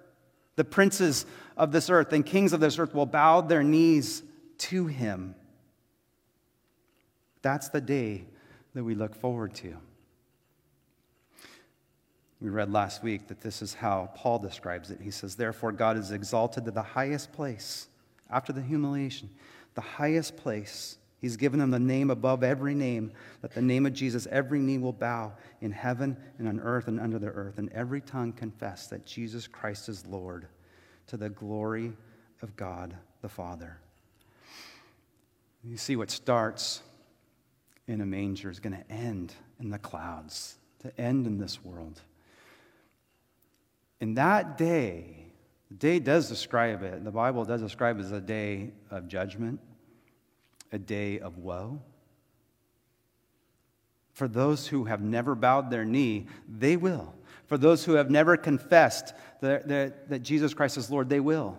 The 0.56 0.66
princes 0.66 1.28
of 1.56 1.72
this 1.72 1.92
earth 1.92 2.12
and 2.12 2.26
kings 2.26 2.54
of 2.54 2.60
this 2.60 2.80
earth 2.80 2.96
will 2.96 3.06
bow 3.06 3.42
their 3.42 3.62
knees 3.62 4.24
to 4.58 4.88
him. 4.88 5.36
That's 7.42 7.70
the 7.70 7.82
day 7.82 8.26
that 8.74 8.84
we 8.84 8.96
look 8.96 9.16
forward 9.16 9.54
to. 9.56 9.76
We 12.42 12.50
read 12.50 12.72
last 12.72 13.04
week 13.04 13.28
that 13.28 13.42
this 13.42 13.62
is 13.62 13.74
how 13.74 14.12
Paul 14.16 14.40
describes 14.40 14.92
it. 14.92 15.02
He 15.02 15.12
says, 15.12 15.36
Therefore, 15.36 15.72
God 15.72 15.98
is 15.98 16.12
exalted 16.12 16.66
to 16.66 16.72
the 16.72 16.82
highest 16.82 17.34
place 17.34 17.88
after 18.30 18.54
the 18.54 18.62
humiliation, 18.62 19.30
the 19.76 19.82
highest 19.82 20.38
place. 20.38 20.98
He's 21.20 21.36
given 21.36 21.60
him 21.60 21.70
the 21.70 21.80
name 21.80 22.10
above 22.10 22.44
every 22.44 22.74
name, 22.74 23.12
that 23.42 23.54
the 23.54 23.62
name 23.62 23.86
of 23.86 23.94
Jesus, 23.94 24.26
every 24.32 24.60
knee 24.60 24.78
will 24.78 24.94
bow 24.94 25.34
in 25.60 25.72
heaven 25.72 26.16
and 26.38 26.48
on 26.48 26.62
earth 26.62 26.88
and 26.88 26.98
under 26.98 27.20
the 27.20 27.28
earth, 27.28 27.58
and 27.58 27.70
every 27.74 28.00
tongue 28.00 28.32
confess 28.32 28.88
that 28.88 29.06
Jesus 29.06 29.46
Christ 29.46 29.90
is 29.90 30.06
Lord 30.06 30.48
to 31.08 31.18
the 31.18 31.30
glory 31.30 31.92
of 32.42 32.56
God 32.56 32.96
the 33.22 33.28
Father. 33.28 33.78
You 35.62 35.76
see 35.76 35.98
what 35.98 36.10
starts 36.10 36.82
in 37.90 38.02
a 38.02 38.06
manger 38.06 38.50
is 38.50 38.60
going 38.60 38.78
to 38.78 38.92
end 38.92 39.34
in 39.60 39.72
the 39.72 39.80
clouds, 39.80 40.58
to 40.80 41.02
end 41.02 41.26
in 41.26 41.40
this 41.40 41.64
world. 41.66 42.00
In 44.00 44.14
that 44.14 44.58
day, 44.58 45.26
the 45.70 45.76
day 45.76 46.00
does 46.00 46.30
describe 46.30 46.84
it, 46.84 47.04
the 47.04 47.12
Bible 47.12 47.44
does 47.46 47.62
describe 47.62 47.98
it 48.00 48.04
as 48.04 48.12
a 48.12 48.22
day 48.22 48.72
of 48.92 49.08
judgment, 49.08 49.60
a 50.72 50.78
day 50.78 51.20
of 51.20 51.40
woe. 51.40 51.82
For 54.14 54.28
those 54.28 54.68
who 54.68 54.86
have 54.86 55.02
never 55.02 55.34
bowed 55.34 55.72
their 55.72 55.86
knee, 55.86 56.28
they 56.48 56.78
will. 56.78 57.16
For 57.48 57.58
those 57.58 57.84
who 57.84 57.94
have 57.94 58.12
never 58.12 58.38
confessed 58.38 59.14
that, 59.42 59.68
that, 59.68 60.10
that 60.10 60.20
Jesus 60.20 60.54
Christ 60.54 60.78
is 60.78 60.92
Lord, 60.92 61.10
they 61.10 61.20
will. 61.20 61.58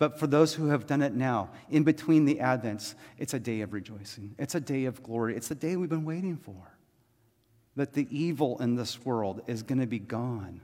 But 0.00 0.18
for 0.18 0.26
those 0.26 0.54
who 0.54 0.68
have 0.68 0.86
done 0.86 1.02
it 1.02 1.12
now, 1.12 1.50
in 1.68 1.84
between 1.84 2.24
the 2.24 2.36
Advents, 2.36 2.94
it's 3.18 3.34
a 3.34 3.38
day 3.38 3.60
of 3.60 3.74
rejoicing. 3.74 4.34
It's 4.38 4.54
a 4.54 4.60
day 4.60 4.86
of 4.86 5.02
glory. 5.02 5.36
It's 5.36 5.50
a 5.50 5.54
day 5.54 5.76
we've 5.76 5.90
been 5.90 6.06
waiting 6.06 6.38
for. 6.38 6.74
That 7.76 7.92
the 7.92 8.08
evil 8.10 8.58
in 8.60 8.76
this 8.76 9.04
world 9.04 9.42
is 9.46 9.62
going 9.62 9.78
to 9.78 9.86
be 9.86 9.98
gone, 9.98 10.62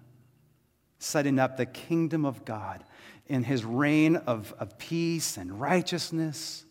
setting 0.98 1.38
up 1.38 1.58
the 1.58 1.66
kingdom 1.66 2.24
of 2.24 2.46
God 2.46 2.82
in 3.26 3.42
his 3.42 3.62
reign 3.62 4.16
of, 4.16 4.54
of 4.58 4.78
peace 4.78 5.36
and 5.36 5.60
righteousness, 5.60 6.64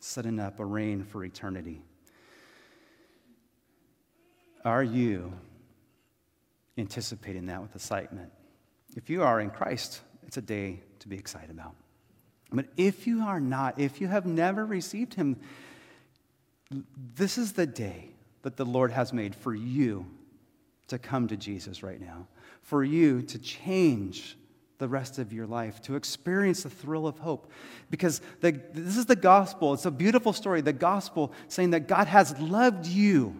setting 0.00 0.38
up 0.38 0.60
a 0.60 0.64
reign 0.64 1.04
for 1.04 1.24
eternity. 1.24 1.80
Are 4.62 4.84
you 4.84 5.32
anticipating 6.76 7.46
that 7.46 7.62
with 7.62 7.74
excitement? 7.74 8.30
If 8.94 9.08
you 9.08 9.22
are 9.22 9.40
in 9.40 9.48
Christ, 9.48 10.02
it's 10.28 10.36
a 10.36 10.42
day 10.42 10.80
to 10.98 11.08
be 11.08 11.16
excited 11.16 11.50
about. 11.50 11.74
But 12.52 12.66
if 12.76 13.06
you 13.06 13.22
are 13.22 13.40
not, 13.40 13.80
if 13.80 13.98
you 13.98 14.08
have 14.08 14.26
never 14.26 14.64
received 14.64 15.14
Him, 15.14 15.38
this 17.14 17.38
is 17.38 17.54
the 17.54 17.66
day 17.66 18.10
that 18.42 18.56
the 18.56 18.66
Lord 18.66 18.92
has 18.92 19.12
made 19.12 19.34
for 19.34 19.54
you 19.54 20.06
to 20.88 20.98
come 20.98 21.28
to 21.28 21.36
Jesus 21.36 21.82
right 21.82 22.00
now, 22.00 22.28
for 22.62 22.84
you 22.84 23.22
to 23.22 23.38
change 23.38 24.36
the 24.76 24.86
rest 24.86 25.18
of 25.18 25.32
your 25.32 25.46
life, 25.46 25.80
to 25.82 25.96
experience 25.96 26.62
the 26.62 26.70
thrill 26.70 27.06
of 27.06 27.18
hope. 27.18 27.50
Because 27.90 28.20
the, 28.40 28.52
this 28.74 28.98
is 28.98 29.06
the 29.06 29.16
gospel. 29.16 29.72
It's 29.72 29.86
a 29.86 29.90
beautiful 29.90 30.34
story. 30.34 30.60
The 30.60 30.74
gospel 30.74 31.32
saying 31.48 31.70
that 31.70 31.88
God 31.88 32.06
has 32.06 32.38
loved 32.38 32.86
you 32.86 33.34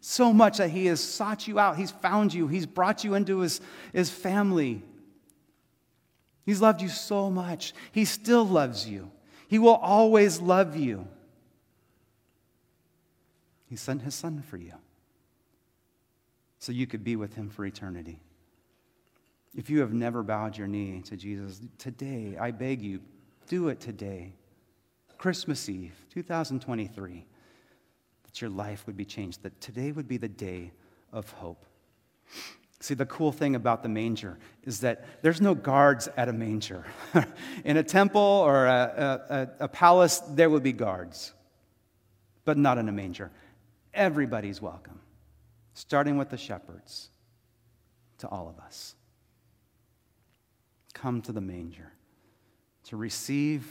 so 0.00 0.32
much 0.32 0.58
that 0.58 0.70
He 0.70 0.86
has 0.86 1.00
sought 1.00 1.46
you 1.46 1.60
out, 1.60 1.76
He's 1.76 1.92
found 1.92 2.34
you, 2.34 2.48
He's 2.48 2.66
brought 2.66 3.04
you 3.04 3.14
into 3.14 3.38
His, 3.38 3.60
his 3.92 4.10
family. 4.10 4.82
He's 6.44 6.60
loved 6.60 6.82
you 6.82 6.88
so 6.88 7.30
much. 7.30 7.72
He 7.92 8.04
still 8.04 8.46
loves 8.46 8.88
you. 8.88 9.10
He 9.48 9.58
will 9.58 9.76
always 9.76 10.40
love 10.40 10.76
you. 10.76 11.08
He 13.66 13.76
sent 13.76 14.02
his 14.02 14.14
son 14.14 14.42
for 14.42 14.56
you 14.56 14.74
so 16.58 16.72
you 16.72 16.86
could 16.86 17.04
be 17.04 17.16
with 17.16 17.34
him 17.34 17.50
for 17.50 17.64
eternity. 17.64 18.20
If 19.54 19.70
you 19.70 19.80
have 19.80 19.92
never 19.92 20.22
bowed 20.22 20.56
your 20.56 20.66
knee 20.66 21.02
to 21.06 21.16
Jesus, 21.16 21.60
today, 21.78 22.36
I 22.40 22.50
beg 22.50 22.82
you, 22.82 23.00
do 23.46 23.68
it 23.68 23.80
today. 23.80 24.32
Christmas 25.18 25.68
Eve, 25.68 25.94
2023, 26.12 27.26
that 28.24 28.40
your 28.40 28.50
life 28.50 28.86
would 28.86 28.96
be 28.96 29.04
changed, 29.04 29.42
that 29.42 29.60
today 29.60 29.92
would 29.92 30.08
be 30.08 30.16
the 30.16 30.28
day 30.28 30.72
of 31.12 31.30
hope. 31.30 31.64
See, 32.84 32.92
the 32.92 33.06
cool 33.06 33.32
thing 33.32 33.54
about 33.54 33.82
the 33.82 33.88
manger 33.88 34.36
is 34.64 34.80
that 34.80 35.06
there's 35.22 35.40
no 35.40 35.54
guards 35.54 36.06
at 36.18 36.28
a 36.28 36.34
manger. 36.34 36.84
In 37.64 37.78
a 37.78 37.82
temple 37.82 38.20
or 38.20 38.66
a, 38.66 39.48
a, 39.58 39.64
a, 39.64 39.68
palace, 39.68 40.18
there 40.28 40.50
would 40.50 40.62
be 40.62 40.72
guards, 40.72 41.32
but 42.44 42.58
not 42.58 42.76
in 42.76 42.90
a 42.90 42.92
manger. 42.92 43.30
Everybody's 43.94 44.60
welcome, 44.60 45.00
starting 45.72 46.18
with 46.18 46.28
the 46.28 46.36
shepherds 46.36 47.08
to 48.18 48.28
all 48.28 48.50
of 48.50 48.62
us. 48.62 48.94
Come 50.92 51.22
to 51.22 51.32
the 51.32 51.40
manger 51.40 51.90
to 52.88 52.98
receive 52.98 53.66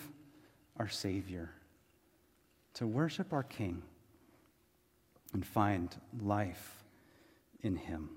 our 0.77 0.89
Savior, 0.89 1.51
to 2.73 2.87
worship 2.87 3.31
our 3.31 3.43
King, 3.43 3.83
and 5.33 5.45
find 5.45 5.95
life 6.19 6.83
in 7.61 7.75
Him. 7.75 8.09